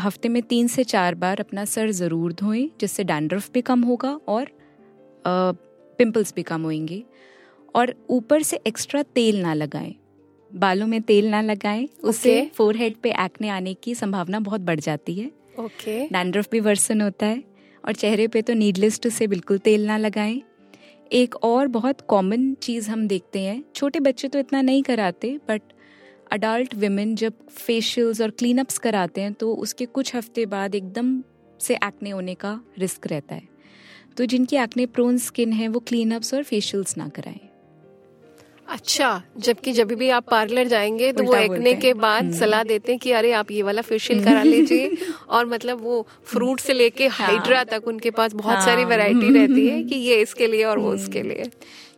हफ़्ते 0.01 0.29
में 0.29 0.43
तीन 0.43 0.67
से 0.69 0.85
चार 0.85 1.15
बार 1.15 1.41
अपना 1.41 1.65
सर 1.65 1.91
ज़रूर 1.93 2.33
धोएँ 2.33 2.69
जिससे 2.81 3.05
डैंड्रफ 3.05 3.51
भी 3.53 3.61
कम 3.63 3.83
होगा 3.83 4.19
और 4.29 4.51
पिंपल्स 5.25 6.35
भी 6.37 6.43
कम 6.43 6.63
होंगे 6.63 7.03
और 7.75 7.95
ऊपर 8.11 8.43
से 8.43 8.61
एक्स्ट्रा 8.67 9.03
तेल 9.05 9.41
ना 9.43 9.55
लगाएँ। 9.55 9.95
बालों 10.53 10.87
में 10.87 11.01
तेल 11.03 11.29
ना 11.29 11.41
लगाएँ 11.41 11.89
उससे 12.01 12.41
okay. 12.41 12.55
फोरहेड 12.55 12.97
पे 13.03 13.11
एक्ने 13.21 13.49
आने 13.49 13.75
की 13.75 13.95
संभावना 13.95 14.41
बहुत 14.41 14.61
बढ़ 14.61 14.81
जाती 14.81 15.15
है। 15.15 15.27
Okay 15.27 15.65
okay. 15.65 16.13
डैंड्रफ 16.13 16.51
भी 16.51 16.61
वर्सन 16.61 17.01
होता 17.01 17.27
है। 17.27 17.43
और 17.85 17.95
चेहरे 17.95 18.27
पे 18.29 18.43
तो 18.43 18.55
नीडलिस्ट 18.55 19.09
से 19.09 19.27
बिल्कुल 19.27 19.59
तेल 19.59 19.87
ना 19.87 19.97
लगाएँ। 19.97 20.41
एक 21.13 21.37
और 21.37 21.67
बहुत 21.69 22.01
कॉमन 22.01 22.53
चीज़ 22.55 22.91
हम 22.91 23.07
देखते 23.09 23.41
हैं। 23.41 23.63
छोटे 23.75 24.01
बच्चे 24.01 24.29
तो 24.29 24.39
इतना 24.39 24.63
नहीं 24.63 24.83
कराते 24.83 25.39
बट 25.49 25.63
अडल्ट 26.33 26.75
वेमेन 26.75 27.15
जब 27.17 27.47
फेशियल्स 27.49 28.21
और 28.21 28.31
क्लीनअप्स 28.31 28.79
कराते 28.79 29.21
हैं 29.21 29.33
तो 29.33 29.55
उसके 29.55 29.87
कुछ 29.87 30.15
हफ़्ते 30.17 30.47
बाद 30.47 30.75
एकदम 30.75 31.23
से 31.61 31.75
एक्ने 31.75 32.11
होने 32.11 32.35
का 32.35 32.61
रिस्क 32.79 33.07
रहता 33.07 33.35
है। 33.35 33.49
तो 34.17 34.25
जिनकी 34.25 34.57
एक्ने 34.57 34.87
प्रोन 34.87 35.19
स्किन 35.19 35.53
है, 35.53 35.69
वो 35.69 35.81
क्लीनअप्स 35.81 36.35
और 36.35 36.43
फेशियल्स 36.43 36.97
ना 36.97 37.09
कराएँ। 37.09 37.52
अच्छा 38.69 39.23
जबकि 39.39 39.73
जब 39.73 39.93
भी 39.93 40.09
आप 40.09 40.29
पार्लर 40.31 40.69
जाएँगे 40.69 41.13
तो 41.13 41.25
वो 41.25 41.35
एक्ने 41.35 41.75
के 41.75 41.93
बाद 41.95 42.25
हम्म। 42.25 42.39
सलाह 42.39 42.63
देते 42.63 42.93
हैं 42.93 42.99
कि 42.99 43.13
अरे 43.13 43.33
आप 43.33 43.51
ये 43.51 43.63
वाला 43.63 43.83
फेशियल 43.83 44.25
करा 44.25 44.43
लीजिए 44.43 44.97
और 45.29 45.47
मतलब 45.47 45.81
वो 45.81 46.07
फ्रूट 46.25 46.61
से 46.61 46.73
लेके 46.73 47.07
हाइड्रा। 47.09 47.63
तक 47.65 47.89
उनके 47.89 48.11
पास 48.11 48.35
बहुत 48.35 48.57
हाँ। 48.57 48.65
सारी 48.67 48.85
वैरायटी 48.85 49.33
रहती 49.39 49.67
है 49.69 49.83
कि 49.83 49.97
ये 49.97 50.21
इसके 50.23 50.47
लिए 50.47 50.65
और 50.65 50.79
वो 50.79 50.91
हम्म। 50.91 51.01
उसके 51.01 51.23
लिए 51.23 51.51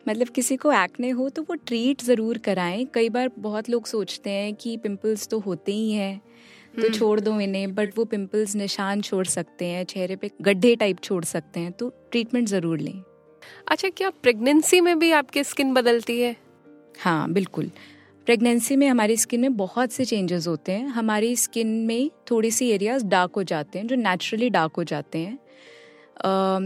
मतलब 0.08 0.28
किसी 0.28 0.56
को 0.56 0.72
एक्ने 0.72 1.10
हो 1.10 1.28
तो 1.28 1.42
वो 1.42 1.54
ट्रीट 1.66 2.02
ज़रूर 2.02 2.38
कराएँ 2.38 2.84
कई 2.94 3.08
बार 3.08 3.30
बहुत 3.38 3.70
लोग 3.70 3.86
सोचते 3.86 4.30
हैं 4.30 4.54
कि 4.54 4.76
पिंपल्स 4.76 5.28
तो 5.28 5.38
होते 5.38 5.72
ही 5.72 5.90
हैं 5.92 6.20
तो 6.76 6.82
हम्म। 6.82 6.92
छोड़ 6.92 7.20
दो 7.20 7.40
इन्हें 7.40 7.74
बट 7.74 7.98
वो 7.98 8.04
पिंपल्स 8.04 8.54
निशान 8.56 9.00
छोड़ 9.00 9.26
सकते 9.26 9.64
हैं 9.64 9.84
चेहरे 9.84 10.16
पे 10.16 10.30
गड्ढे 10.42 10.74
टाइप 10.76 11.00
छोड़ 11.02 11.24
सकते 11.24 11.60
हैं 11.60 11.72
तो 11.72 11.88
ट्रीटमेंट 12.10 12.48
ज़रूर 12.48 12.78
लें 12.78 13.02
अच्छा 13.68 13.88
क्या 13.88 14.10
प्रेगनेंसी 14.22 14.80
में 14.80 14.98
भी 14.98 15.10
आपकी 15.12 15.44
स्किन 15.44 15.72
बदलती 15.74 16.20
है 16.20 16.36
हाँ 16.94 17.30
बिल्कुल। 17.32 17.70
प्रेगनेंसी 18.26 18.76
में 18.76 18.86
हमारी 18.88 19.16
स्किन 19.16 19.40
में 19.40 19.56
बहुत 19.56 19.92
से 19.92 20.04
चेंजेस 20.04 20.46
होते 20.46 20.72
हैं। 20.72 20.86
हमारी 20.88 21.34
स्किन 21.36 21.68
में 21.86 22.10
थोड़ी 22.30 22.50
सी 22.50 22.70
एरियाज़ 22.70 23.04
डार्क 23.06 23.32
हो 23.36 23.42
जाते 23.42 23.78
हैं, 23.78 23.86
जो 23.86 23.96
नेचुरली 23.96 24.50
डार्क 24.50 24.72
हो 24.76 24.84
जाते 24.84 25.18
हैं। 25.18 25.38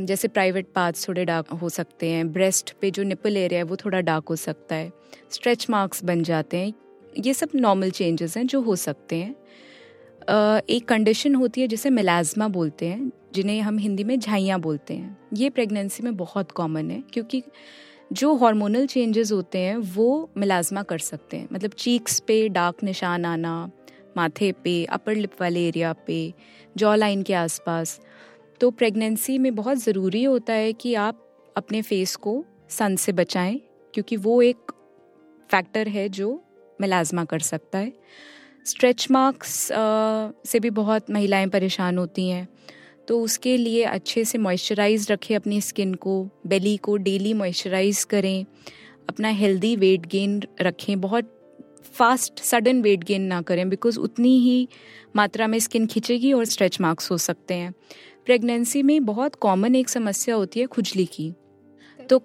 जैसे 0.07 0.29
प्राइवेट 0.29 0.67
पार्ट्स 0.75 1.09
थोड़े 1.09 1.25
डार्क 1.25 1.49
हो 1.53 1.69
सकते 1.69 2.09
हैं 2.09 2.33
ब्रेस्ट 2.33 2.73
पे 2.81 2.91
जो 2.91 3.03
निपल 3.03 3.37
एरिया 3.37 3.61
है, 3.61 3.65
वो 3.65 3.77
थोड़ा 3.77 4.01
डार्क 4.01 4.29
हो 4.29 4.37
सकता 4.37 4.75
है। 4.75 4.93
स्ट्रेच 5.31 5.67
मार्क्स 5.71 6.05
बन 6.05 6.23
जाते 6.23 6.57
हैं। 6.57 6.73
ये 7.19 7.35
सब 7.35 7.49
नॉर्मल 7.55 7.91
चेंजेस 7.91 8.37
हैं 8.37 8.47
जो 8.47 8.61
हो 8.61 8.77
सकते 8.77 9.17
हैं। 9.17 9.35
एक 10.61 10.85
कंडीशन 10.89 11.35
होती 11.35 11.61
है 11.61 11.67
जिसे 11.67 11.91
मिलाजमा 11.91 12.49
बोलते 12.49 12.87
हैं, 12.87 13.11
जिन्हें 13.35 13.61
हम 13.61 13.79
हिंदी 13.79 14.05
में 14.05 14.19
झाइयाँ 14.19 14.61
बोलते 14.61 14.95
हैं। 14.95 15.17
ये 15.35 15.51
प्रेगनेंसी 15.51 16.03
में 16.03 16.17
बहुत 16.17 16.53
कॉमन 16.53 16.91
है, 16.91 17.03
क्योंकि 17.13 17.43
जो 18.11 18.35
हार्मोनल 18.37 18.87
चेंजेस 18.87 19.33
होते 19.33 19.59
हैं, 19.59 19.77
वो 19.77 20.31
मिलाजमा 20.37 20.83
कर 20.83 20.99
सकते 20.99 21.37
हैं। 21.37 21.49
मतलब 21.53 21.71
चीक्स 21.71 22.19
पे 22.21 22.49
डार्क 22.49 22.83
निशान 22.85 23.25
आना, 23.25 23.71
माथे 24.17 24.51
पे 24.55 24.85
अपर 24.85 25.15
लिप 25.15 25.33
वाले 25.41 25.67
एरिया 25.69 25.93
पे 26.07 26.33
जॉ 26.77 26.95
लाइन 26.95 27.23
के 27.23 27.35
आसपास। 27.35 28.01
तो 28.61 28.71
प्रेगनेंसी 28.71 29.39
में 29.39 29.55
बहुत 29.55 29.79
ज़रूरी 29.79 30.23
होता 30.25 30.53
है 30.53 30.73
कि 30.73 30.95
आप 30.95 31.25
अपने 31.57 31.83
फेस 31.83 32.17
को 32.17 32.45
सन 32.71 32.97
से 32.97 33.13
बचाएँ, 33.13 33.61
क्योंकि 33.95 34.17
वो 34.17 34.41
एक 34.43 34.73
फैक्टर 35.51 35.89
है 35.89 36.09
जो 36.09 36.41
मिलाजमा 36.81 37.25
कर 37.25 37.39
सकता 37.39 37.79
है। 37.79 37.93
स्ट्रेच 38.67 39.11
मार्क्स 39.11 39.69
से 40.51 40.61
भी 40.61 40.71
बहुत 40.71 41.11
महिलाएँ 41.11 41.47
परेशान 41.47 41.99
होती 41.99 42.29
हैं। 42.29 42.47
तो 43.09 43.21
उसके 43.21 43.57
लिए 43.57 43.83
अच्छे 43.85 44.25
से 44.25 44.39
मॉइस्चराइज 44.39 45.11
रखें 45.11 45.35
अपनी 45.37 45.61
स्किन 45.61 45.95
को 45.95 46.23
बेली 46.47 46.77
को 46.77 46.97
डेली 46.97 47.33
मॉइस्चराइज 47.35 48.03
करें, 48.05 48.45
अपना 49.09 49.29
हेल्दी 49.31 49.75
वेट 49.77 50.07
गेन 50.07 50.43
रखें, 50.61 51.01
बहुत 51.01 51.35
फास्ट 51.95 52.41
सडन 52.41 52.83
वेट 52.83 53.05
गेन 53.05 53.23
ना 53.23 53.41
करें 53.43 53.69
बिकॉज़ 53.69 53.99
उतनी 53.99 54.39
ही 54.41 54.69
मात्रा 55.17 55.47
में 55.47 55.59
स्किन 55.59 55.87
खिंचेगी 55.87 56.33
और 56.33 56.45
स्ट्रेच 56.45 56.81
मार्क्स 56.81 57.11
हो 57.11 57.17
सकते 57.19 57.55
हैं। 57.55 57.73
प्रेगनेंसी 58.27 58.83
में 58.83 59.05
बहुत 59.05 59.35
कॉमन 59.35 59.75
एक 59.75 59.89
समस्या 59.89 60.35
होती 60.35 60.61
है 60.61 60.67
खुजली 60.67 61.05
की। 61.07 61.33
तो 62.01 62.23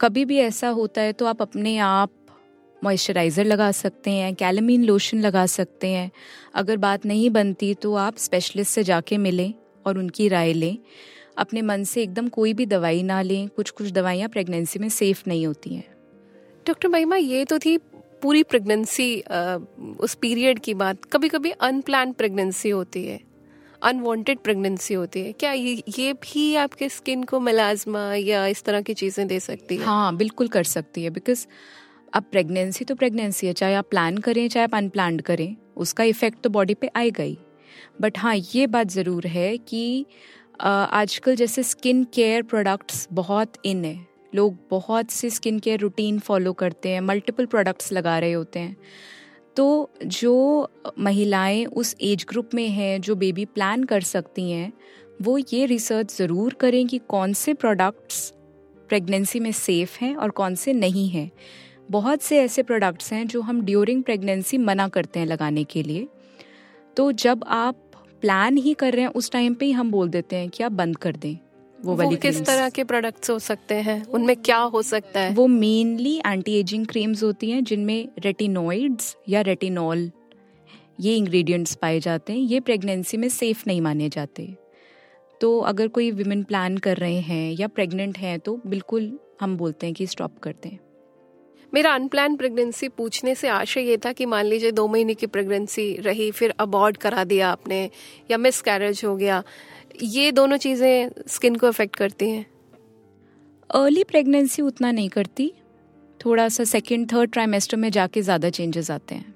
कभी 0.00 0.24
भी 0.24 0.38
ऐसा 0.38 0.68
होता 0.68 1.00
है 1.00 1.12
तो 1.12 1.26
आप 1.26 1.42
अपने 1.42 1.76
आप 1.78 2.12
मॉइस्चराइज़र 2.82 3.44
लगा 3.44 3.70
सकते 3.72 4.10
हैं 4.10 4.34
कैलमीन 4.34 4.84
लोशन 4.84 5.20
लगा 5.20 5.44
सकते 5.46 5.88
हैं। 5.88 6.10
अगर 6.54 6.76
बात 6.76 7.06
नहीं 7.06 7.28
बनती 7.30 7.72
तो 7.74 7.94
आप 7.94 8.16
स्पेशलिस्ट 8.18 8.72
से 8.72 8.82
जाके 8.84 9.18
मिलें। 9.18 9.52
और 9.86 9.98
उनकी 9.98 10.28
राय 10.28 10.52
लें। 10.52 10.76
अपने 11.38 11.62
मन 11.62 11.84
से 11.84 12.02
एकदम 12.02 12.28
कोई 12.28 12.52
भी 12.54 12.66
दवाई 12.66 13.02
ना 13.02 13.20
लें। 13.22 13.48
कुछ 13.48 13.70
कुछ 13.70 13.90
दवाइयाँ 13.90 14.28
प्रेगनेंसी 14.28 14.78
में 14.78 14.88
सेफ़ 14.90 15.22
नहीं 15.28 15.46
होती 15.46 15.74
हैं। 15.74 15.84
डॉक्टर 16.66 16.88
महिमा 16.88 17.16
ये 17.16 17.44
तो 17.44 17.58
थी 17.58 17.76
पूरी 18.22 18.42
प्रेगनेंसी 18.42 19.20
उस 20.00 20.14
पीरियड 20.14 20.58
की 20.58 20.74
बात। 20.74 21.04
कभी 21.04 21.28
कभी 21.28 21.50
अनप्लान 21.50 22.12
प्रेगनेंसी 22.12 22.70
होती 22.70 23.04
है। 23.06 23.20
अनवांटेड 23.82 24.38
प्रेगनेंसी 24.38 24.94
होती 24.94 25.20
है। 25.20 25.32
क्या 25.32 25.52
ये 25.52 25.82
ये 25.90 26.12
भी 26.14 26.54
आपके 26.54 26.88
स्किन 26.88 27.22
को 27.22 27.40
मलाजमा 27.40 28.02
या 28.14 28.46
इस 28.46 28.62
तरह 28.64 28.80
की 28.80 28.94
चीज़ें 28.94 29.26
दे 29.28 29.40
सकती 29.40 29.76
है? 29.76 29.84
हाँ 29.84 30.16
बिल्कुल 30.16 30.48
कर 30.48 30.64
सकती 30.64 31.04
है। 31.04 31.10
बिकॉज़ 31.10 31.46
अब 32.12 32.24
प्रेगनेंसी 32.32 32.84
तो 32.84 32.94
प्रेगनेंसी 32.94 33.46
है। 33.46 33.52
चाहे 33.52 33.74
आप 33.74 33.86
प्लान 33.90 34.18
करें 34.18 34.46
चाहे 34.48 34.64
आप 34.64 34.74
अनप्लान 34.74 35.18
करें 35.20 35.54
उसका 35.76 36.04
इफ़ेक्ट 36.04 36.40
तो 36.40 36.50
बॉडी 36.50 36.74
पे 36.74 36.90
आएगा 36.96 37.22
ही। 37.22 37.36
बट 38.00 38.18
हाँ 38.18 38.34
ये 38.36 38.66
बात 38.66 38.90
ज़रूर 38.90 39.26
है 39.26 39.56
कि 39.58 40.04
आजकल 40.60 41.36
जैसे 41.36 41.62
स्किन 41.62 42.04
केयर 42.14 42.42
प्रोडक्ट्स 42.42 43.06
बहुत 43.12 43.52
इन 43.64 43.84
है। 43.84 43.98
लोग 44.34 44.56
बहुत 44.70 45.10
से 45.10 45.30
स्किन 45.30 45.58
केयर 45.58 45.80
रूटीन 45.80 46.18
फॉलो 46.18 46.52
करते 46.54 46.88
हैं 46.88 47.00
मल्टीपल 47.00 47.46
प्रोडक्ट्स 47.46 47.92
लगा 47.92 48.18
रहे 48.18 48.32
होते 48.32 48.58
हैं। 48.58 48.76
तो 49.56 49.90
जो 50.04 50.68
महिलाएँ 50.98 51.64
उस 51.66 51.94
एज 52.02 52.24
ग्रुप 52.28 52.50
में 52.54 52.68
हैं, 52.68 53.00
जो 53.00 53.14
बेबी 53.16 53.44
प्लान 53.44 53.84
कर 53.84 54.00
सकती 54.02 54.50
हैं, 54.50 54.72
वो 55.22 55.36
ये 55.38 55.64
रिसर्च 55.66 56.16
ज़रूर 56.16 56.54
करें 56.54 56.86
कि 56.86 56.98
कौन 57.08 57.32
से 57.32 57.54
प्रोडक्ट्स 57.54 58.32
प्रेगनेंसी 58.88 59.40
में 59.40 59.52
सेफ़ 59.52 59.98
हैं 60.00 60.14
और 60.16 60.30
कौन 60.30 60.54
से 60.54 60.72
नहीं 60.72 61.08
हैं। 61.08 61.30
बहुत 61.90 62.22
से 62.22 62.38
ऐसे 62.38 62.62
प्रोडक्ट्स 62.62 63.12
हैं 63.12 63.26
जो 63.26 63.40
हम 63.40 63.60
ड्यूरिंग 63.62 64.02
प्रेगनेंसी 64.02 64.58
मना 64.58 64.88
करते 64.88 65.20
हैं 65.20 65.26
लगाने 65.26 65.64
के 65.64 65.82
लिए। 65.82 66.06
तो 66.96 67.12
जब 67.12 67.44
आप 67.46 67.76
प्लान 68.20 68.56
ही 68.56 68.74
कर 68.74 68.92
रहे 68.92 69.02
हैं 69.02 69.08
उस 69.08 69.30
टाइम 69.30 69.54
पे 69.54 69.66
ही 69.66 69.72
हम 69.72 69.90
बोल 69.90 70.08
देते 70.08 70.36
हैं 70.36 70.48
कि 70.48 70.62
आप 70.62 70.72
बंद 70.72 70.96
कर 70.96 71.16
दें 71.16 71.36
वो 71.84 71.94
वाली 71.96 72.16
किस 72.16 72.40
तरह 72.42 72.68
के 72.70 72.84
प्रोडक्ट्स 72.84 73.30
हो 73.30 73.38
सकते 73.38 73.74
हैं? 73.74 74.04
उनमें 74.06 74.36
क्या 74.36 74.58
हो 74.58 74.82
सकता 74.82 75.20
है? 75.20 75.34
वो 75.34 75.46
मेनली 75.46 76.20
एंटी 76.26 76.60
एजिंग 76.60 76.86
क्रीम्स 76.86 77.22
होती 77.22 77.50
हैं 77.50 77.64
जिनमें 77.64 78.08
रेटिनोइड्स 78.18 79.16
या 79.28 79.40
रेटिनॉल 79.40 80.10
ये 81.00 81.16
इंग्रेडिएंट्स 81.16 81.74
पाए 81.74 82.00
जाते 82.00 82.32
हैं। 82.32 82.40
ये 82.40 82.60
प्रेगनेंसी 82.60 83.16
में 83.16 83.28
सेफ़ 83.28 83.62
नहीं 83.66 83.80
माने 83.80 84.08
जाते। 84.08 84.56
तो 85.40 85.58
अगर 85.58 85.88
कोई 85.88 86.10
विमेन 86.10 86.42
प्लान 86.42 86.78
कर 86.78 86.96
रहे 86.96 87.20
हैं 87.20 87.52
या 87.52 87.68
प्रेग्नेंट 87.68 88.18
हैं 88.18 88.40
तो 88.40 88.60
बिल्कुल 88.66 89.18
हम 89.40 89.56
बोलते 89.56 89.86
हैं 89.86 89.94
कि 89.94 90.06
स्टॉप 90.06 90.38
करते 90.38 90.68
हैं 90.68 90.80
मेरा 91.72 91.92
अनप्लान 91.94 92.36
प्रेगनेंसी 92.36 92.88
पूछने 92.88 93.34
से 93.34 93.48
आशय 93.48 93.80
ये 93.80 93.96
था 93.96 94.12
कि 94.12 94.26
मान 94.26 94.46
लीजिए 94.46 94.72
दो 94.72 94.86
महीने 94.88 95.14
की 95.14 95.26
प्रेगनेंसी 95.26 95.94
रही, 95.96 96.30
फिर 96.30 96.54
अबॉर्ड 96.60 96.96
करा 96.96 97.24
दिया 97.24 97.50
आपने, 97.50 97.90
या 98.30 98.38
मिस 98.38 98.60
कैरेज 98.60 99.00
हो 99.04 99.16
गया, 99.16 99.42
ये 100.02 100.32
दोनों 100.32 100.56
चीज़ें 100.56 101.10
स्किन 101.28 101.56
को 101.56 101.66
अफेक्ट 101.66 101.96
करती 101.96 102.30
हैं। 102.30 102.46
अर्ली 103.70 104.04
प्रेगनेंसी 104.04 104.62
उतना 104.62 104.90
नहीं 104.90 105.08
करती, 105.08 105.52
थोड़ा 106.24 106.48
सा 106.48 106.64
सेकेंड 106.64 107.12
थर्ड 107.12 107.30
ट्राइमेस्टर 107.30 107.76
में 107.76 107.90
जाके 107.90 108.22
ज़्यादा 108.22 108.50
चेंजेस 108.50 108.90
आते 108.90 109.14
हैं। 109.14 109.34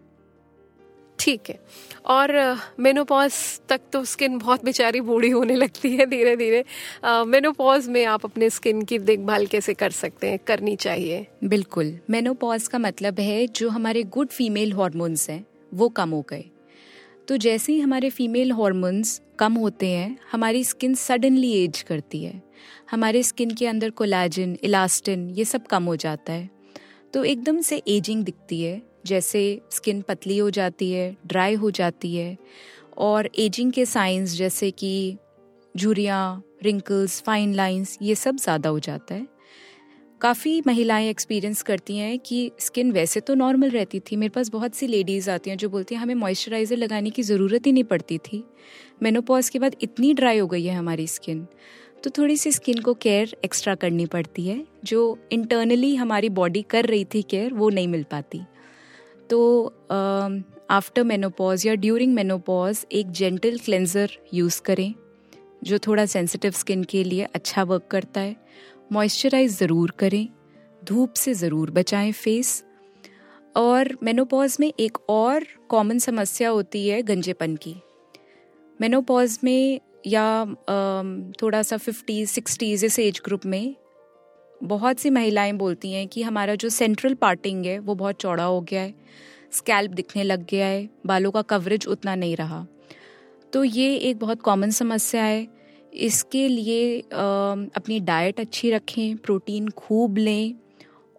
ठीक 1.18 1.48
है। 1.48 1.58
और 2.06 2.58
मेनोपॉज 2.80 3.32
तक 3.68 3.80
तो 3.92 4.04
स्किन 4.04 4.38
बहुत 4.38 4.64
बेचारी 4.64 5.00
बूढ़ी 5.00 5.30
होने 5.30 5.54
लगती 5.54 5.90
है 5.96 6.06
धीरे 6.06 6.36
धीरे 6.36 6.64
मेनोपॉज 7.06 7.88
में 7.88 8.04
आप 8.04 8.24
अपने 8.24 8.50
स्किन 8.50 8.82
की 8.82 8.98
देखभाल 8.98 9.46
कैसे 9.46 9.74
कर 9.74 9.90
सकते 9.90 10.30
हैं? 10.30 10.38
करनी 10.38 10.76
चाहिए। 10.76 11.26
बिल्कुल। 11.44 11.98
मेनोपॉज 12.10 12.68
का 12.68 12.78
मतलब 12.78 13.20
है 13.20 13.46
जो 13.46 13.68
हमारे 13.68 14.02
गुड 14.02 14.28
फीमेल 14.28 14.72
हॉर्मोन्स 14.72 15.28
हैं, 15.30 15.44
वो 15.74 15.88
कम 15.88 16.10
हो 16.10 16.24
गए। 16.30 16.44
तो 17.28 17.36
जैसे 17.36 17.72
ही 17.72 17.80
हमारे 17.80 18.10
फीमेल 18.10 18.52
हॉर्मोन्स 18.52 19.20
कम 19.38 19.54
होते 19.54 19.86
हैं, 19.86 20.16
हमारी 20.32 20.64
स्किन 20.64 20.94
सडनली 20.94 21.52
एज 21.64 21.82
करती 21.82 22.24
है। 22.24 22.42
हमारे 22.90 23.22
स्किन 23.22 23.50
के 23.50 23.66
अंदर 23.66 23.90
कोलाजिन 23.90 24.56
इलास्टिन 24.62 25.28
ये 25.30 25.44
सब 25.44 25.66
कम 25.66 25.84
हो 25.84 25.96
जाता 25.96 26.32
है। 26.32 26.48
तो 27.14 27.24
एकदम 27.24 27.60
से 27.60 27.82
एजिंग 27.88 28.24
दिखती 28.24 28.62
है। 28.62 28.82
जैसे 29.06 29.42
स्किन 29.70 30.00
पतली 30.00 30.38
हो 30.38 30.50
जाती 30.50 30.90
है 30.92 31.16
ड्राई 31.26 31.54
हो 31.54 31.70
जाती 31.72 32.14
है। 32.14 32.36
और 32.98 33.28
एजिंग 33.38 33.72
के 33.72 33.84
साइंस 33.86 34.34
जैसे 34.34 34.70
कि 34.72 35.16
झुरियाँ 35.74 36.42
रिंकल्स 36.62 37.20
फाइन 37.22 37.54
लाइंस 37.54 37.98
ये 38.02 38.14
सब 38.14 38.36
ज़्यादा 38.36 38.68
हो 38.68 38.78
जाता 38.80 39.14
है। 39.14 39.26
काफ़ी 40.20 40.60
महिलाएँ 40.66 41.08
एक्सपीरियंस 41.08 41.62
करती 41.62 41.96
हैं 41.96 42.18
कि 42.18 42.50
स्किन 42.60 42.92
वैसे 42.92 43.20
तो 43.20 43.34
नॉर्मल 43.34 43.70
रहती 43.70 44.00
थी। 44.00 44.16
मेरे 44.16 44.30
पास 44.30 44.48
बहुत 44.48 44.74
सी 44.74 44.86
लेडीज़ 44.86 45.30
आती 45.30 45.50
हैं 45.50 45.56
जो 45.56 45.68
बोलती 45.68 45.94
हैं, 45.94 46.02
हमें 46.02 46.14
मॉइस्चराइज़र 46.14 46.76
लगाने 46.76 47.10
की 47.10 47.22
ज़रूरत 47.22 47.66
ही 47.66 47.72
नहीं 47.72 47.84
पड़ती 47.84 48.18
थी। 48.20 48.42
मेनोपॉज 49.02 49.48
के 49.48 49.58
बाद 49.58 49.76
इतनी 49.82 50.12
ड्राई 50.14 50.38
हो 50.38 50.46
गई 50.46 50.64
है 50.64 50.74
हमारी 50.74 51.06
स्किन 51.08 51.46
तो 52.04 52.10
थोड़ी 52.12 52.36
सी 52.36 52.52
स्किन 52.52 52.80
को 52.80 52.94
केयर 52.96 53.36
एक्स्ट्रा 53.44 53.74
करनी 53.74 54.06
पड़ती 54.06 54.46
है। 54.46 54.62
जो 54.84 55.18
इंटरनली 55.32 55.94
हमारी 55.96 56.28
बॉडी 56.30 56.62
कर 56.70 56.86
रही 56.86 57.04
थी 57.04 57.22
केयर 57.22 57.54
वो 57.54 57.68
नहीं 57.70 57.88
मिल 57.88 58.04
पाती। 58.10 58.40
तो 59.30 59.40
आफ्टर 60.70 61.04
मेनोपॉज 61.04 61.66
या 61.66 61.74
ड्यूरिंग 61.76 62.14
मेनोपॉज 62.14 62.84
एक 62.92 63.10
जेंटल 63.10 63.58
क्लेंजर 63.58 64.10
यूज़ 64.34 64.60
करें, 64.62 64.94
जो 65.64 65.78
थोड़ा 65.78 66.06
सेंसिटिव 66.06 66.52
स्किन 66.52 66.84
के 66.84 67.02
लिए 67.04 67.26
अच्छा 67.34 67.62
वर्क 67.64 67.86
करता 67.90 68.20
है। 68.20 68.36
मॉइस्चराइज 68.92 69.58
ज़रूर 69.58 69.90
करें, 69.98 70.28
धूप 70.82 71.14
से 71.14 71.34
ज़रूर 71.34 71.70
बचाएँ 71.70 72.12
फेस 72.12 72.62
और 73.56 73.96
मेनोपॉज 74.02 74.56
में 74.60 74.72
एक 74.80 74.98
और 75.10 75.46
कॉमन 75.68 75.98
समस्या 75.98 76.48
होती 76.48 76.86
है 76.88 77.02
गंजेपन 77.02 77.56
की। 77.56 77.74
मेनोपॉज 78.80 79.38
में 79.44 79.80
या 80.06 80.44
थोड़ा 81.42 81.62
सा 81.62 81.76
फिफ्टीज़ 81.76 82.30
सिक्सटीज़ 82.30 82.84
इस 82.86 82.98
एज 82.98 83.20
ग्रुप 83.24 83.46
में 83.46 83.74
बहुत 84.60 84.98
सी 84.98 85.10
महिलाएँ 85.10 85.52
बोलती 85.52 85.92
हैं 85.92 86.06
कि 86.08 86.22
हमारा 86.22 86.54
जो 86.54 86.68
सेंट्रल 86.68 87.14
पार्टिंग 87.14 87.66
है, 87.66 87.78
वो 87.78 87.94
बहुत 87.94 88.16
चौड़ा 88.16 88.44
हो 88.44 88.60
गया 88.60 88.82
है। 88.82 88.94
स्कैल्प 89.52 89.90
दिखने 89.90 90.22
लग 90.22 90.46
गया 90.46 90.66
है, 90.66 90.88
बालों 91.06 91.30
का 91.30 91.42
कवरेज 91.42 91.86
उतना 91.86 92.14
नहीं 92.14 92.36
रहा। 92.36 92.66
तो 93.52 93.64
ये 93.64 93.94
एक 93.96 94.18
बहुत 94.18 94.40
कॉमन 94.40 94.70
समस्या 94.70 95.24
है। 95.24 95.46
इसके 95.94 96.46
लिए 96.48 97.00
अपनी 97.00 97.98
डाइट 98.00 98.40
अच्छी 98.40 98.70
रखें 98.70 99.16
प्रोटीन 99.16 99.68
खूब 99.68 100.16
लें 100.16 100.54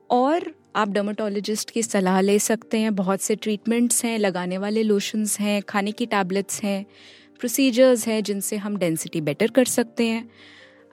और 0.10 0.52
आप 0.76 0.90
डर्माटोलॉजिस्ट 0.90 1.72
की 1.72 1.84
सलाह 1.84 2.20
ले 2.22 2.38
सकते 2.40 2.80
हैं। 2.80 2.96
बहुत 2.96 3.22
से 3.22 3.36
ट्रीटमेंट्स 3.36 4.04
हैं, 4.06 4.18
लगाने 4.20 4.58
वाले 4.58 4.84
लोशंस 4.84 5.40
हैं, 5.40 5.62
खाने 5.62 5.92
की 5.92 6.06
टैबलेट्स 6.06 6.62
हैं 6.64 6.86
प्रोसीजर्स 7.40 8.08
हैं 8.08 8.22
जिनसे 8.24 8.58
हम 8.58 8.78
डेंसिटी 8.78 9.22
बेटर 9.22 9.52
कर 9.52 9.66
सकते 9.66 10.08
हैं। 10.08 10.30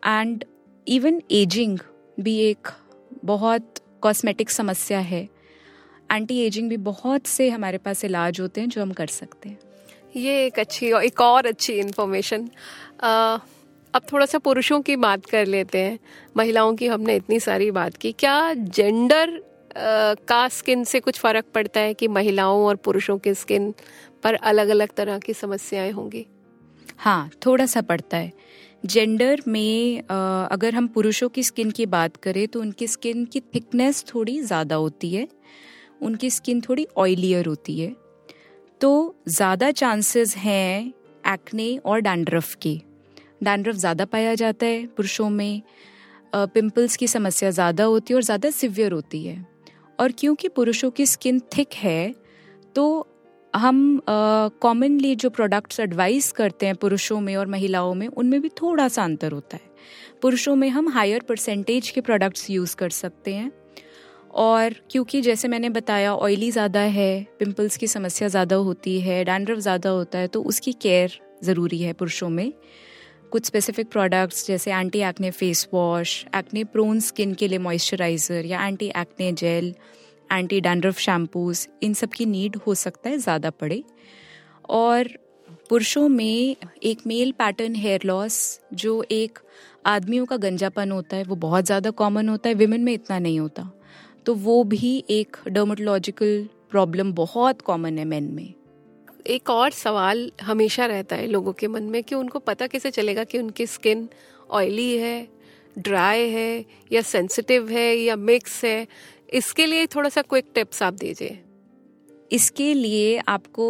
एंड 0.06 0.44
इवन 0.86 1.20
एजिंग 1.32 1.78
भी 2.18 2.38
एक 2.40 2.68
बहुत 3.24 3.74
कॉस्मेटिक 4.02 4.50
समस्या 4.50 4.98
है। 5.00 5.28
एंटी 6.10 6.40
एजिंग 6.40 6.68
भी 6.68 6.76
बहुत 6.78 7.26
से 7.26 7.48
हमारे 7.50 7.78
पास 7.78 8.04
इलाज 8.04 8.40
होते 8.40 8.60
हैं 8.60 8.68
जो 8.68 8.82
हम 8.82 8.92
कर 8.92 9.06
सकते 9.06 9.48
हैं। 9.48 9.58
ये 10.16 10.44
एक 10.46 10.58
अच्छी 10.58 10.92
एक 10.96 11.20
और 11.20 11.46
अच्छी 11.46 11.72
इन्फॉर्मेशन 11.72 12.48
अब 13.94 14.02
थोड़ा 14.12 14.26
सा 14.26 14.38
पुरुषों 14.38 14.80
की 14.80 14.96
बात 14.96 15.26
कर 15.26 15.46
लेते 15.46 15.78
हैं। 15.78 15.98
महिलाओं 16.36 16.74
की 16.74 16.86
हमने 16.86 17.16
इतनी 17.16 17.40
सारी 17.40 17.70
बात 17.70 17.96
की। 17.96 18.12
क्या 18.12 18.52
जेंडर 18.54 19.40
का 20.28 20.46
स्किन 20.48 20.84
से 20.84 21.00
कुछ 21.00 21.18
फ़र्क 21.18 21.44
पड़ता 21.54 21.80
है 21.80 21.94
कि 21.94 22.08
महिलाओं 22.08 22.64
और 22.66 22.76
पुरुषों 22.76 23.18
के 23.18 23.34
स्किन 23.34 23.72
पर 24.22 24.34
अलग 24.34 24.68
अलग 24.68 24.94
तरह 24.96 25.18
की 25.18 25.34
समस्याएँ 25.34 25.90
होंगी? 25.90 26.26
हाँ 26.96 27.30
थोड़ा 27.46 27.66
सा 27.66 27.80
पड़ता 27.82 28.16
है। 28.16 28.32
जेंडर 28.84 29.40
में 29.48 30.02
अगर 30.02 30.74
हम 30.74 30.86
पुरुषों 30.86 31.28
की 31.28 31.42
स्किन 31.42 31.70
की 31.70 31.86
बात 31.88 32.16
करें 32.16 32.46
तो 32.48 32.60
उनकी 32.60 32.86
स्किन 32.86 33.24
की 33.24 33.40
थिकनेस 33.54 34.04
थोड़ी 34.14 34.40
ज़्यादा 34.42 34.76
होती 34.76 35.10
है। 35.10 35.26
उनकी 36.02 36.30
स्किन 36.30 36.60
थोड़ी 36.60 36.86
ऑयलियर 36.96 37.46
होती 37.46 37.78
है। 37.80 37.94
तो 38.80 39.14
ज़्यादा 39.28 39.70
चांसेस 39.72 40.36
हैं 40.36 40.92
एक्ने 41.24 41.76
और 41.78 42.00
डैंड्रफ 42.00 42.54
के। 42.62 42.74
डैंड्रफ 43.42 43.76
ज़्यादा 43.76 44.04
पाया 44.04 44.34
जाता 44.34 44.66
है 44.66 44.84
पुरुषों 44.86 45.28
में 45.30 45.62
पिंपल्स 46.32 46.96
की 46.96 47.06
समस्या 47.08 47.50
ज़्यादा 47.50 47.84
होती 47.84 48.12
है 48.12 48.16
और 48.16 48.22
ज़्यादा 48.22 48.50
सिवियर 48.50 48.92
होती 48.92 49.24
है। 49.26 49.44
और 50.00 50.12
क्योंकि 50.12 50.48
पुरुषों 50.50 50.90
की 50.90 51.06
स्किन 51.06 51.40
थिक 51.56 51.74
है 51.74 52.14
तो 52.76 52.84
हम 53.54 54.00
कॉमनली 54.08 55.14
जो 55.16 55.30
प्रोडक्ट्स 55.30 55.80
एडवाइस 55.80 56.30
करते 56.32 56.66
हैं 56.66 56.74
पुरुषों 56.76 57.20
में 57.20 57.34
और 57.36 57.46
महिलाओं 57.46 57.94
में, 57.94 58.06
उनमें 58.08 58.40
भी 58.42 58.48
थोड़ा 58.62 58.86
सा 58.88 59.04
अंतर 59.04 59.32
होता 59.32 59.56
है। 59.56 59.72
पुरुषों 60.22 60.54
में 60.56 60.68
हम 60.70 60.88
हायर 60.88 61.22
परसेंटेज 61.28 61.90
के 61.90 62.00
प्रोडक्ट्स 62.00 62.48
यूज़ 62.50 62.74
कर 62.76 62.90
सकते 62.92 63.34
हैं। 63.34 63.50
और 64.36 64.74
क्योंकि 64.90 65.20
जैसे 65.20 65.48
मैंने 65.48 65.68
बताया 65.70 66.14
ऑयली 66.14 66.50
ज़्यादा 66.50 66.80
है 66.90 67.26
पिंपल्स 67.38 67.76
की 67.76 67.86
समस्या 67.88 68.28
ज़्यादा 68.28 68.56
होती 68.58 69.00
है 69.00 69.22
डैंड्रफ 69.24 69.58
ज़्यादा 69.58 69.90
होता 69.90 70.18
है 70.18 70.28
तो 70.28 70.42
उसकी 70.42 70.72
केयर 70.82 71.20
ज़रूरी 71.44 71.78
है 71.78 71.92
पुरुषों 71.92 72.28
में। 72.28 72.52
कुछ 73.32 73.46
स्पेसिफिक 73.46 73.90
प्रोडक्ट्स 73.90 74.46
जैसे 74.46 74.72
anti 74.72 75.00
acne 75.00 75.30
face 75.30 75.66
wash 75.72 76.24
acne 76.36 76.64
prone 76.66 77.00
skin 77.00 77.34
के 77.34 77.48
लिए 77.48 77.58
मॉइस्चराइज़र 77.60 78.46
या 78.46 78.66
anti 78.66 78.92
acne 78.96 79.32
gel 79.34 79.74
anti 80.34 80.60
dandruff 80.60 80.98
shampoos 80.98 81.66
इन 81.82 81.94
सब 81.94 82.10
की 82.10 82.26
नीड 82.26 82.56
हो 82.56 82.74
सकता 82.76 83.10
है 83.10 83.18
ज़्यादा 83.18 83.50
पड़े। 83.52 83.82
और 84.70 85.08
पुरुषों 85.70 86.08
में 86.08 86.56
एक 86.82 87.06
मेल 87.06 87.32
पैटर्न 87.32 87.74
हेयर 87.74 88.00
लॉस 88.04 88.60
जो 88.74 89.04
एक 89.10 89.38
आदमियों 89.86 90.26
का 90.26 90.36
गंजापन 90.36 90.90
होता 90.90 91.16
है, 91.16 91.24
वो 91.24 91.36
बहुत 91.36 91.64
ज़्यादा 91.64 91.90
कॉमन 91.92 92.28
होता 92.28 92.48
है 92.48 92.54
विमेन 92.54 92.84
में 92.84 92.92
इतना 92.92 93.18
नहीं 93.18 93.38
होता। 93.40 93.70
तो 94.26 94.34
वो 94.34 94.62
भी 94.64 94.92
एक 95.10 95.36
डर्माटोलॉजिकल 95.48 96.48
प्रॉब्लम 96.70 97.12
बहुत 97.12 97.60
कॉमन 97.60 97.98
है 97.98 98.04
मेन 98.04 98.30
में। 98.32 98.54
एक 99.26 99.50
और 99.50 99.70
सवाल 99.72 100.30
हमेशा 100.42 100.86
रहता 100.86 101.16
है 101.16 101.26
लोगों 101.26 101.52
के 101.52 101.68
मन 101.68 101.82
में 101.82 102.02
कि 102.02 102.14
उनको 102.14 102.38
पता 102.38 102.66
कैसे 102.66 102.90
चलेगा 102.90 103.24
कि 103.24 103.38
उनकी 103.38 103.66
स्किन 103.66 104.08
ऑयली 104.50 104.96
है 104.98 105.16
ड्राई 105.78 106.28
है, 106.30 106.64
या 106.92 107.00
सेंसिटिव 107.02 107.68
है, 107.68 107.94
या 107.94 108.16
मिक्स 108.16 108.64
है। 108.64 108.86
इसके 109.28 109.66
लिए 109.66 109.86
थोड़ा 109.86 110.08
सा 110.08 110.22
क्विक 110.22 110.50
टिप्स 110.54 110.82
आप 110.82 110.94
दीजिए। 110.94 111.38
इसके 112.32 112.72
लिए 112.74 113.18
आपको 113.18 113.66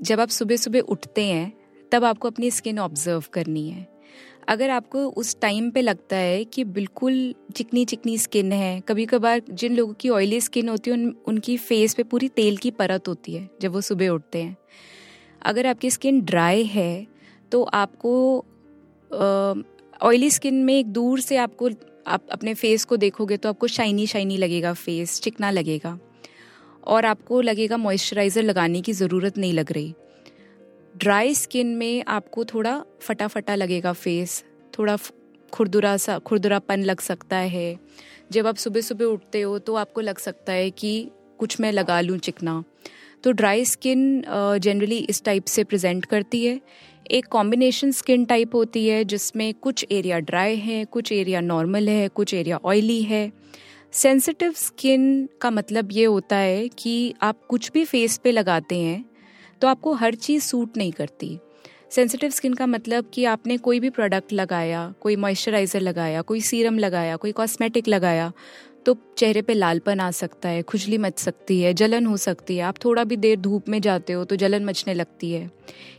जब 0.00 0.20
आप 0.20 0.28
सुबह 0.28 0.56
सुबह 0.56 0.80
उठते 0.80 1.24
हैं 1.24 1.52
तब 1.92 2.04
आपको 2.04 2.28
अपनी 2.28 2.50
स्किन 2.50 2.78
ऑब्ज़र्व 2.78 3.24
करनी 3.32 3.68
है। 3.70 3.86
अगर 4.48 4.70
आपको 4.70 5.04
उस 5.06 5.36
टाइम 5.40 5.70
पे 5.70 5.82
लगता 5.82 6.16
है 6.16 6.44
कि 6.44 6.64
बिल्कुल 6.66 7.34
चिकनी 7.54 7.84
चिकनी 7.84 8.16
स्किन 8.18 8.52
है 8.52 8.80
कभी 8.80 9.06
कभार 9.06 9.42
जिन 9.50 9.76
लोगों 9.76 9.94
की 9.94 10.08
ऑयली 10.08 10.40
स्किन 10.40 10.68
होती 10.68 10.90
है 10.90 10.96
उन, 10.96 11.14
उनकी 11.26 11.56
फेस 11.56 11.94
पे 11.94 12.02
पूरी 12.02 12.28
तेल 12.28 12.56
की 12.56 12.70
परत 12.70 13.08
होती 13.08 13.34
है 13.34 13.48
जब 13.62 13.72
वो 13.72 13.80
सुबह 13.80 14.08
उठते 14.08 14.42
हैं। 14.42 14.56
अगर 15.42 15.66
आपकी 15.66 15.90
स्किन 15.90 16.20
ड्राई 16.20 16.64
है 16.64 17.06
तो 17.52 17.62
आपको 17.62 18.12
ऑयली 20.02 20.30
स्किन 20.30 20.54
में 20.64 20.74
एक 20.74 20.86
दूर 20.86 21.20
से 21.20 21.36
आपको 21.36 21.68
आप 22.06 22.26
अपने 22.32 22.54
फेस 22.54 22.84
को 22.84 22.96
देखोगे 22.96 23.36
तो 23.36 23.48
आपको 23.48 23.66
शाइनी 23.68 24.06
शाइनी 24.06 24.36
लगेगा 24.36 24.72
फेस 24.74 25.20
चिकना 25.20 25.50
लगेगा। 25.50 25.98
और 26.84 27.04
आपको 27.04 27.40
लगेगा 27.40 27.76
मॉइस्चराइज़र 27.76 28.42
लगाने 28.42 28.80
की 28.80 28.92
ज़रूरत 28.92 29.38
नहीं 29.38 29.52
लग 29.52 29.72
रही। 29.72 29.94
ड्राई 30.94 31.34
स्किन 31.34 31.66
में 31.76 32.04
आपको 32.08 32.44
थोड़ा 32.44 32.82
फटा 33.00 33.26
फटा 33.28 33.54
लगेगा 33.54 33.92
फेस 33.92 34.42
थोड़ा 34.74 34.96
खुरदुरा 35.52 35.96
सा, 35.96 36.18
खुरदुरापन 36.18 36.82
लग 36.82 37.00
सकता 37.00 37.36
है। 37.36 37.78
जब 38.32 38.46
आप 38.46 38.56
सुबह 38.56 38.80
सुबह 38.80 39.04
उठते 39.04 39.40
हो 39.40 39.58
तो 39.58 39.74
आपको 39.74 40.00
लग 40.00 40.18
सकता 40.18 40.52
है 40.52 40.70
कि 40.72 41.10
कुछ 41.38 41.60
मैं 41.60 41.72
लगा 41.72 42.00
लूँ 42.00 42.18
चिकना। 42.18 42.62
तो 43.24 43.32
ड्राई 43.32 43.64
स्किन 43.64 44.22
जनरली 44.26 44.98
इस 45.10 45.22
टाइप 45.24 45.44
से 45.44 45.64
प्रेजेंट 45.64 46.04
करती 46.04 46.44
है। 46.46 46.60
एक 47.10 47.26
कॉम्बिनेशन 47.26 47.90
स्किन 47.92 48.24
टाइप 48.24 48.54
होती 48.54 48.86
है, 48.88 49.04
जिसमें 49.04 49.52
कुछ 49.54 49.84
एरिया 49.92 50.18
ड्राई 50.20 50.56
है, 50.56 50.84
कुछ 50.84 51.12
एरिया 51.12 51.40
नॉर्मल 51.40 51.88
है, 51.88 52.08
कुछ 52.08 52.34
एरिया 52.34 52.58
ऑयली 52.64 53.02
है। 53.02 53.30
सेंसिटिव 53.92 54.52
स्किन 54.56 55.28
का 55.40 55.50
मतलब 55.50 55.88
ये 55.92 56.04
होता 56.04 56.36
है 56.36 56.68
कि 56.68 57.14
आप 57.22 57.40
कुछ 57.48 57.70
भी 57.72 57.84
फेस 57.84 58.16
पे 58.18 58.32
लगाते 58.32 58.78
हैं 58.78 59.04
तो 59.60 59.68
आपको 59.68 59.92
हर 59.94 60.14
चीज़ 60.16 60.42
सूट 60.42 60.76
नहीं 60.76 60.92
करती। 60.92 61.38
सेंसिटिव 61.90 62.30
स्किन 62.30 62.54
का 62.54 62.66
मतलब 62.66 63.10
कि 63.14 63.24
आपने 63.24 63.56
कोई 63.58 63.80
भी 63.80 63.90
प्रोडक्ट 63.90 64.32
लगाया, 64.32 64.94
कोई 65.00 65.16
मॉइस्चराइज़र 65.16 65.80
लगाया, 65.80 66.22
कोई 66.22 66.40
सीरम 66.40 66.78
लगाया, 66.78 67.16
कोई 67.16 67.32
कॉस्मेटिक 67.32 67.88
लगाया 67.88 68.32
तो 68.86 68.96
चेहरे 69.18 69.42
पे 69.42 69.54
लालपन 69.54 70.00
आ 70.00 70.10
सकता 70.10 70.48
है, 70.48 70.62
खुजली 70.62 70.98
मच 70.98 71.18
सकती 71.18 71.60
है, 71.60 71.74
जलन 71.74 72.06
हो 72.06 72.16
सकती 72.16 72.56
है। 72.56 72.62
आप 72.62 72.84
थोड़ा 72.84 73.04
भी 73.04 73.16
देर 73.16 73.38
धूप 73.38 73.68
में 73.68 73.80
जाते 73.80 74.12
हो 74.12 74.24
तो 74.24 74.36
जलन 74.36 74.64
मचने 74.64 74.94
लगती 74.94 75.30
है। 75.32 75.50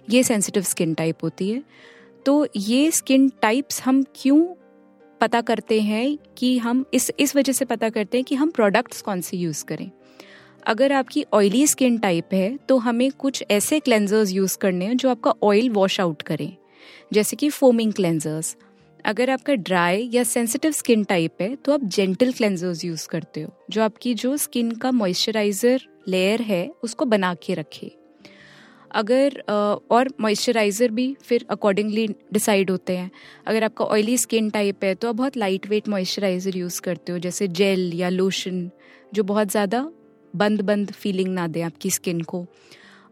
ये 0.10 0.24
सेंसिटिव 0.24 0.64
स्किन 0.64 0.94
टाइप 0.94 1.24
होती 1.24 1.50
है। 1.52 1.64
तो 2.26 2.48
ये 2.56 2.92
स्किन 2.92 3.30
टाइप्स 3.42 3.82
हम 3.82 4.04
क्यों 4.16 4.46
पता 5.22 5.42
करते 5.42 5.82
हैं 5.82 6.18
कि 6.38 6.58
हम 6.58 6.86
इस 6.94 7.12
इस 7.20 7.36
वजह 7.36 7.54
से 7.54 7.66
पता 7.66 7.90
करते 7.90 8.18
हैं 8.18 8.26
कि 8.26 8.36
हम 8.36 8.50
प्रोडक्ट्स 8.52 9.02
कौन 9.02 9.22
से 9.22 9.38
यूज़ 9.38 9.64
करें। 9.66 9.90
अगर 10.66 10.92
आपकी 10.92 11.26
ऑयली 11.34 11.66
स्किन 11.68 11.98
टाइप 11.98 12.34
है 12.34 12.58
तो 12.58 12.78
हमें 12.78 13.10
कुछ 13.12 13.44
ऐसे 13.52 13.80
क्लेंजर्स 13.80 14.32
यूज़ 14.32 14.58
करने 14.58 14.86
हैं 14.86 14.98
जो 14.98 15.10
आपका 15.10 15.34
ऑयल 15.44 15.70
वॉश 15.70 16.00
आउट 16.00 16.22
करें। 16.22 16.56
जैसे 17.14 17.36
कि 17.36 17.50
फोमिंग 17.50 17.94
क्लेंजर्स 17.94 18.56
अगर 19.06 19.30
आपका 19.30 19.54
ड्राई 19.56 20.10
या 20.14 20.24
सेंसिटिव 20.24 20.72
स्किन 20.72 21.04
टाइप 21.04 21.42
है 21.42 21.56
तो 21.56 21.74
आप 21.74 21.84
जेंटल 21.86 22.32
क्लेंजर्स 22.32 22.84
यूज़ 22.86 23.08
करते 23.08 23.42
हो, 23.42 23.50
जो 23.70 23.82
आपकी 23.84 24.14
जो 24.14 24.36
स्किन 24.38 24.72
का 24.74 24.92
मॉइस्चराइज़र 24.94 25.82
लेयर 26.08 26.42
है, 26.42 26.70
उसको 26.84 27.06
बना 27.06 27.34
के 27.38 27.54
रखे। 27.54 27.92
अगर 28.92 29.40
और 29.92 30.10
मॉइस्चराइज़र 30.22 30.92
भी 30.92 31.16
फिर 31.24 31.46
अकॉर्डिंगली 31.52 32.08
डिसाइड 32.34 32.70
होते 32.72 32.98
हैं। 32.98 33.10
अगर 33.48 33.64
आपका 33.64 33.86
ऑयली 33.86 34.18
स्किन 34.18 34.50
टाइप 34.50 34.84
है 34.84 34.94
तो 34.96 35.10
आप 35.10 35.16
बहुत 35.16 35.38
लाइट 35.38 35.68
वेट 35.70 35.90
मॉइस्चराइज़र 35.90 36.58
यूज़ 36.58 36.82
करते 36.82 37.12
हो, 37.12 37.18
जैसे 37.20 37.48
जेल 37.50 37.92
या 37.94 38.10
लोशन 38.10 38.70
जो 39.14 39.24
बहुत 39.24 39.52
ज़्यादा 39.52 39.86
बंद 40.34 40.62
बंद 40.62 40.92
फीलिंग 40.94 41.34
ना 41.34 41.48
दे 41.48 41.62
आपकी 41.62 41.90
स्किन 41.92 42.22
को। 42.24 42.46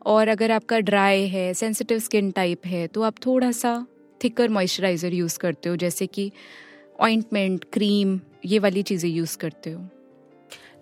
और 0.05 0.27
अगर 0.27 0.51
आपका 0.51 0.79
ड्राई 0.81 1.27
है 1.27 1.53
सेंसिटिव 1.53 1.99
स्किन 1.99 2.31
टाइप 2.31 2.65
है 2.65 2.87
तो 2.87 3.01
आप 3.01 3.15
थोड़ा 3.25 3.51
सा 3.53 3.73
थिकर 4.23 4.49
मॉइस्चराइज़र 4.49 5.13
यूज़ 5.13 5.37
करते 5.39 5.69
हो 5.69 5.75
जैसे 5.75 6.07
कि 6.07 6.31
ऑइंटमेंट 6.99 7.65
क्रीम 7.73 8.19
ये 8.45 8.59
वाली 8.59 8.83
चीज़ें 8.83 9.09
यूज़ 9.09 9.37
करते 9.37 9.71
हो? 9.71 9.81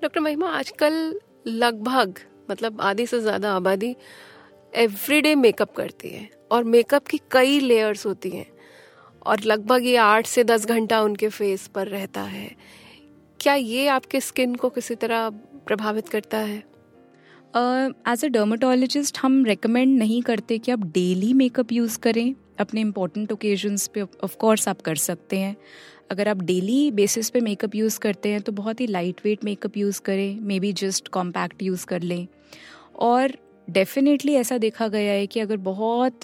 डॉक्टर 0.02 0.20
महिमा 0.20 0.50
आजकल 0.50 1.20
लगभग 1.48 2.20
मतलब 2.52 2.82
आधी 2.82 3.06
से 3.06 3.20
ज़्यादा 3.20 3.54
आबादी 3.56 3.96
एवरीडे 4.74 5.34
मेकअप 5.36 5.74
करती 5.76 6.10
है 6.10 6.30
और 6.52 6.64
मेकअप 6.66 7.08
की 7.08 7.20
कई 7.32 7.60
लेयर्स 7.60 8.06
होती 8.06 8.30
हैं 8.30 8.46
और 9.26 9.44
लगभग 9.44 9.86
ये 9.86 9.96
आठ 9.98 10.28
से 10.28 10.44
दस 10.44 10.66
घंटा 10.66 11.02
उनके 11.02 11.30
फेस 11.30 11.68
पर 11.68 11.88
रहता 11.88 12.22
है। 12.22 12.50
क्या 13.40 13.54
ये 13.54 13.88
आपके 13.88 14.20
स्किन 14.22 14.56
को 14.56 14.70
किसी 14.70 14.96
तरह 14.96 15.30
प्रभावित 15.68 16.10
करता 16.10 16.38
है? 16.38 16.58
एज 17.54 18.26
अ 18.26 18.28
डर्माटोलॉजिस्ट 18.28 19.18
हम 19.18 19.44
रेकमेंड 19.46 19.98
नहीं 19.98 20.22
करते 20.22 20.58
कि 20.58 20.72
आप 20.72 20.84
डेली 20.86 21.34
मेकअप 21.34 21.72
यूज़ 21.72 21.98
करें। 22.00 22.34
अपने 22.60 22.82
इम्पोर्टेंट 22.82 23.32
ओकेजन्स 23.32 23.88
पे 23.88 24.02
ऑफ़ 24.02 24.36
कोर्स 24.38 24.68
आप 24.68 24.82
कर 24.82 24.96
सकते 24.96 25.40
हैं। 25.40 25.56
अगर 26.12 26.28
आप 26.28 26.42
डेली 26.42 26.80
बेसिस 26.92 27.30
पे 27.30 27.40
मेकअप 27.42 27.76
यूज़ 27.76 28.00
करते 28.00 28.30
हैं 28.30 28.42
तो 28.42 28.52
बहुत 28.52 28.82
ही 28.82 28.88
लाइट 28.88 29.22
वेट 29.26 29.44
मेकअप 29.44 29.78
यूज़ 29.78 30.02
करें 30.02 30.40
may 30.40 30.60
be 30.60 30.74
just 30.74 31.08
compact 31.08 31.64
use 31.64 31.86
कर 31.86 32.02
लें। 32.02 32.28
और 33.00 33.34
डेफिनेटली 33.68 34.34
ऐसा 34.36 34.58
देखा 34.58 34.88
गया 34.88 35.12
है 35.12 35.28
कि 35.28 35.40
अगर 35.40 35.58
बहुत 35.58 36.20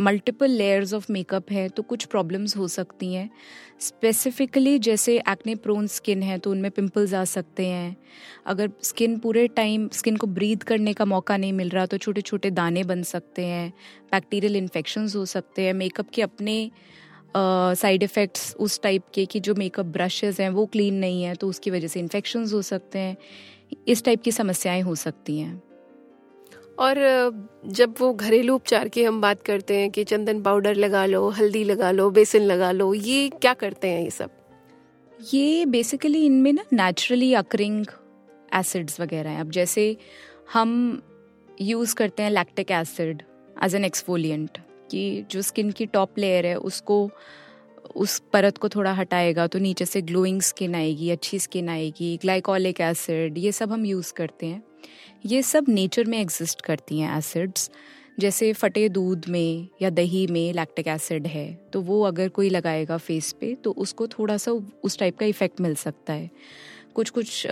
मल्टीपल 0.00 0.50
लेयर्स 0.50 0.92
ऑफ़ 0.94 1.06
मेकअप 1.12 1.50
है 1.52 1.68
तो 1.68 1.82
कुछ 1.82 2.04
प्रॉब्लम्स 2.04 2.56
हो 2.56 2.68
सकती 2.68 3.12
हैं। 3.14 3.30
स्पेसिफिकली 3.80 4.78
जैसे 4.78 5.16
एक्ने 5.18 5.54
प्रोन 5.54 5.86
स्किन 5.86 6.22
है 6.22 6.38
तो 6.38 6.50
उनमें 6.50 6.70
पिंपल्स 6.70 7.14
आ 7.14 7.24
सकते 7.24 7.66
हैं। 7.66 7.96
अगर 8.46 8.70
स्किन 8.82 9.18
पूरे 9.18 9.46
टाइम 9.48 9.88
स्किन 9.92 10.16
को 10.16 10.26
ब्रीद 10.26 10.62
करने 10.62 10.92
का 10.92 11.04
मौका 11.04 11.36
नहीं 11.36 11.52
मिल 11.52 11.68
रहा 11.68 11.86
तो 11.86 11.98
छोटे 11.98 12.20
छोटे 12.20 12.50
दाने 12.50 12.84
बन 12.84 13.02
सकते 13.02 13.44
हैं। 13.44 13.70
बैक्टीरियल 14.12 14.56
इन्फेक्शंस 14.56 15.16
हो 15.16 15.24
सकते 15.26 15.62
हैं। 15.62 15.74
मेकअप 15.74 16.10
के 16.14 16.22
अपने 16.22 16.70
साइड 17.36 17.98
uh, 17.98 18.04
इफ़ेक्ट्स 18.04 18.54
उस 18.54 18.80
टाइप 18.82 19.02
के 19.14 19.26
कि 19.26 19.40
जो 19.40 19.54
मेकअप 19.54 19.86
ब्रशेज़ 19.86 20.42
हैं 20.42 20.48
वो 20.50 20.66
क्लीन 20.66 20.94
नहीं 20.94 21.22
है 21.22 21.34
तो 21.34 21.48
उसकी 21.48 21.70
वजह 21.70 21.88
से 21.88 22.00
इन्फेक्शंस 22.00 22.52
हो 22.52 22.62
सकते 22.62 22.98
हैं। 22.98 23.16
इस 23.88 24.04
टाइप 24.04 24.22
की 24.22 24.32
समस्याएँ 24.32 24.82
हो 24.82 24.94
सकती 24.94 25.38
हैं। 25.38 25.62
और 26.78 26.96
जब 27.66 27.94
वो 28.00 28.12
घरेलू 28.12 28.54
उपचार 28.54 28.88
की 28.88 29.04
हम 29.04 29.20
बात 29.20 29.42
करते 29.42 29.76
हैं 29.76 29.90
कि 29.90 30.04
चंदन 30.04 30.42
पाउडर 30.42 30.74
लगा 30.74 31.04
लो, 31.06 31.28
हल्दी 31.30 31.64
लगा 31.64 31.90
लो, 31.90 32.10
बेसन 32.10 32.42
लगा 32.42 32.70
लो, 32.72 32.94
ये 32.94 33.28
क्या 33.28 33.54
करते 33.54 33.88
हैं 33.88 34.02
ये 34.02 34.10
सब? 34.10 34.30
ये 35.34 35.66
बेसिकली 35.66 36.24
इनमें 36.26 36.52
ना 36.52 36.64
नेचुरली 36.72 37.32
अकरिंग 37.34 37.86
एसिड्स 38.54 39.00
वगैरह 39.00 39.30
हैं। 39.30 39.40
अब 39.40 39.50
जैसे 39.50 39.96
हम 40.52 41.02
यूज़ 41.60 41.94
करते 41.94 42.22
हैं 42.22 42.30
lactic 42.30 42.70
acid 42.70 43.22
as 43.64 43.74
an 43.74 43.84
exfoliant 43.84 44.58
कि 44.90 45.24
जो 45.30 45.42
स्किन 45.42 45.70
की 45.70 45.86
टॉप 45.86 46.18
लेयर 46.18 46.46
है, 46.46 46.56
उसको, 46.56 47.10
उस 47.96 48.18
परत 48.32 48.58
को 48.58 48.68
थोड़ा 48.68 48.92
हटाएगा 48.92 49.46
तो 49.46 49.58
नीचे 49.58 49.84
से 49.84 50.02
ग्लोइंग 50.02 50.40
स्किन 50.42 50.74
आएगी, 50.74 51.10
अच्छी 51.10 51.38
स्किन 51.38 51.68
आएगी 51.68 52.16
ग्लाइकोलिक 52.22 52.80
एसिड 52.80 53.38
ये 53.38 53.52
सब 53.52 53.72
हम 53.72 53.86
यूज़ 53.86 54.12
करते 54.12 54.46
हैं। 54.46 54.62
ये 55.26 55.42
सब 55.42 55.64
नेचर 55.68 56.04
में 56.04 56.18
एग्जिस्ट 56.18 56.60
करती 56.60 56.98
हैं 56.98 57.16
एसिड्स 57.18 57.70
जैसे 58.20 58.52
फटे 58.52 58.88
दूध 58.88 59.24
में 59.28 59.68
या 59.82 59.90
दही 59.90 60.26
में 60.26 60.52
लैक्टिक 60.52 60.88
एसिड 60.88 61.26
है 61.26 61.46
तो 61.72 61.80
वो 61.80 62.02
अगर 62.02 62.28
कोई 62.28 62.50
लगाएगा 62.50 62.96
फेस 62.96 63.32
पे 63.32 63.54
तो 63.54 63.70
उसको 63.72 64.06
थोड़ा 64.08 64.36
सा 64.36 64.52
उस 64.84 64.98
टाइप 64.98 65.18
का 65.18 65.26
इफ़ेक्ट 65.26 65.60
मिल 65.60 65.74
सकता 65.74 66.12
है. 66.12 66.30
कुछ 66.94 67.10
कुछ 67.10 67.46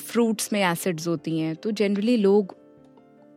फ्रूट्स 0.00 0.52
में 0.52 0.60
एसिड्स 0.62 1.08
होती 1.08 1.38
हैं 1.38 1.54
तो 1.56 1.70
जनरली 1.70 2.16
लोग 2.16 2.56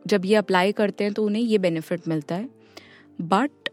जब 0.06 0.24
ये 0.24 0.34
अप्लाई 0.34 0.72
करते 0.72 1.04
हैं 1.04 1.12
तो 1.12 1.24
उन्हें 1.24 1.42
ये 1.42 1.58
बेनिफिट 1.58 2.08
मिलता 2.08 2.34
है. 2.34 2.48
बट 3.22 3.68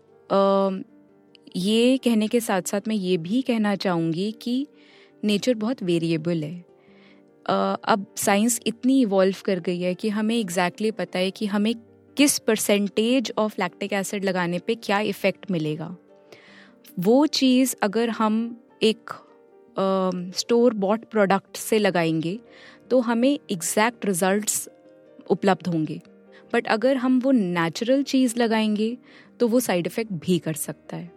ये 1.56 1.98
कहने 1.98 2.28
के 2.28 2.40
साथ 2.40 2.62
साथ 2.62 2.88
मैं 2.88 2.96
ये 2.96 3.16
भी 3.18 3.42
कहना 3.42 3.76
चाहूँगी 3.76 4.32
कि 4.42 4.66
नेचर 5.24 5.54
बहुत 5.54 5.84
वेरिएबल 5.84 6.44
है. 6.44 6.64
अब 7.46 8.06
साइंस 8.18 8.60
इतनी 8.68 9.00
इवॉल्व 9.02 9.36
कर 9.46 9.60
गई 9.60 9.80
है 9.82 9.94
कि 9.94 10.10
हमें 10.10 10.36
एग्जैक्टली 10.36 10.88
exactly 10.88 11.08
पता 11.08 11.20
है 11.20 11.32
कि 11.32 11.46
हमें 11.46 11.74
किस 12.18 12.38
परसेंटेज 12.40 13.32
ऑफ़ 13.38 13.56
लैक्टिक 13.60 13.94
एसिड 13.94 14.26
लगाने 14.26 14.60
पे 14.60 14.76
क्या 14.76 15.00
इफ़ेक्ट 15.00 15.52
मिलेगा। 15.52 15.96
वो 17.00 17.26
चीज़ 17.28 17.76
अगर 17.84 18.10
हम 18.10 18.36
एक 18.84 19.10
स्टोर 20.36 20.74
बॉट 20.74 21.06
प्रोडक्ट 21.06 21.58
से 21.58 21.80
लगाएँगे 21.80 22.40
तो 22.90 23.00
हमें 23.00 23.30
एग्जैक्ट 23.30 24.06
रिजल्ट्स 24.06 24.68
उपलब्ध 25.30 25.68
होंगे। 25.68 26.00
बट 26.54 26.68
अगर 26.68 26.98
हम 26.98 27.20
वो 27.20 27.32
नेचुरल 27.32 28.04
चीज़ 28.04 28.38
लगाएँगे 28.40 28.98
तो 29.40 29.48
वो 29.48 29.60
साइड 29.60 29.88
इफ़ेक्ट 29.88 30.12
भी 30.26 30.38
कर 30.40 30.54
सकता 30.54 30.98
है। 30.98 31.12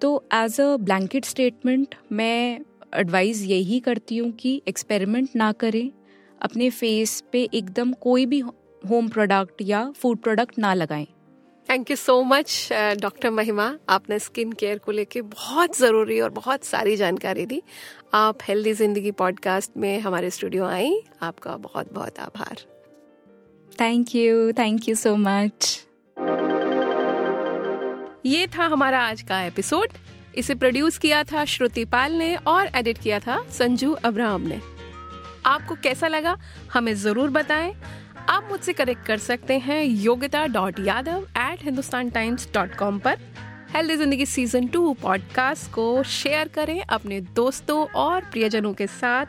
तो 0.00 0.24
एज 0.34 0.60
अ 0.60 0.76
ब्लैंकेट 0.76 1.24
स्टेटमेंट 1.24 1.94
मैं 2.12 2.60
एडवाइस 2.92 3.42
यही 3.42 3.80
करती 3.80 4.16
हूँ 4.16 4.30
कि 4.32 4.60
एक्सपेरिमेंट 4.68 5.28
ना 5.36 5.50
करें 5.52 5.90
अपने 6.40 6.70
फेस 6.70 7.22
पे 7.32 7.42
एकदम 7.54 7.92
कोई 8.02 8.26
भी 8.26 8.38
होम 8.82 9.08
प्रोडक्ट 9.08 9.62
या 9.62 9.90
फ़ूड 9.92 10.18
प्रोडक्ट 10.18 10.58
ना 10.58 10.74
लगाएँ। 10.74 11.06
Thank 11.68 11.90
you 11.90 11.96
so 11.96 12.22
much 12.22 12.68
doctor 13.00 13.30
Mahima 13.30 13.72
आपने 13.88 14.18
स्किन 14.18 14.52
केयर 14.52 14.78
को 14.78 14.92
लेके 14.92 15.22
बहुत 15.22 15.78
ज़रूरी 15.78 16.20
और 16.20 16.30
बहुत 16.30 16.64
सारी 16.64 16.96
जानकारी 16.96 17.46
दी। 17.46 17.62
आप 18.14 18.38
हेल्दी 18.42 18.72
ज़िंदगी 18.74 19.10
पॉडकास्ट 19.12 19.76
में 19.76 19.98
हमारे 20.00 20.30
स्टूडियो 20.30 20.64
आई। 20.66 21.00
आपका 21.22 21.56
बहुत 21.58 21.92
बहुत 21.92 22.18
आभार। 22.18 22.64
Thank 23.80 24.14
you 24.14 24.52
thank 24.52 24.88
you 24.88 24.94
so 24.94 25.14
much 25.16 25.84
ये 28.26 28.46
था 28.56 28.64
हमारा 28.66 29.00
आज 29.00 29.22
का 29.22 29.42
एपिसोड 29.42 29.88
इसे 30.38 30.54
प्रोड्यूस 30.54 30.98
किया 30.98 31.22
था 31.24 31.44
श्रुति 31.44 31.84
पाल 31.84 32.12
ने 32.12 32.34
और 32.46 32.70
एडिट 32.76 32.98
किया 32.98 33.18
था 33.20 33.42
संजू 33.52 33.92
अब्राहम 33.94 34.42
ने। 34.42 34.60
आपको 35.46 35.74
कैसा 35.82 36.08
लगा, 36.08 36.36
हमें 36.72 36.94
ज़रूर 36.96 37.30
बताएँ। 37.30 37.74
आप 38.28 38.48
मुझसे 38.50 38.72
कनेक्ट 38.72 39.06
कर 39.06 39.18
सकते 39.18 39.58
हैं 39.58 39.82
Yogita 39.84 40.46
dot 40.46 40.80
Yadav 40.80 41.26
at 41.38 41.64
Hindustan 41.64 42.10
times 42.10 42.48
dot 42.54 42.74
com 42.74 42.98
पर। 42.98 43.18
हेल्दी 43.74 43.96
ज़िंदगी 43.96 44.26
सीज़न 44.26 44.66
टू 44.66 44.92
पॉडकास्ट 45.02 45.70
को 45.72 46.02
शेयर 46.02 46.48
करें 46.48 46.80
अपने 46.82 47.20
दोस्तों 47.20 47.84
और 47.96 48.24
प्रियजनों 48.32 48.72
के 48.74 48.86
साथ, 48.86 49.26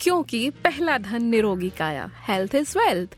क्योंकि 0.00 0.48
पहला 0.64 0.98
धन 0.98 1.24
निरोगी 1.26 1.70
काया। 1.78 2.10
हेल्थ 2.28 2.54
इज़ 2.54 2.76
वेल्थ 2.78 3.16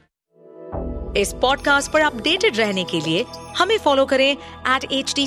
इस 1.17 1.33
पॉडकास्ट 1.43 1.93
पर 1.93 2.01
अपडेटेड 2.01 2.57
रहने 2.57 2.85
के 2.85 3.01
लिए 3.01 3.25
हमें 3.59 3.77
फॉलो 3.79 4.07
करें 4.07 4.31
एट 4.31 4.85
एच 4.93 5.13
टी 5.17 5.27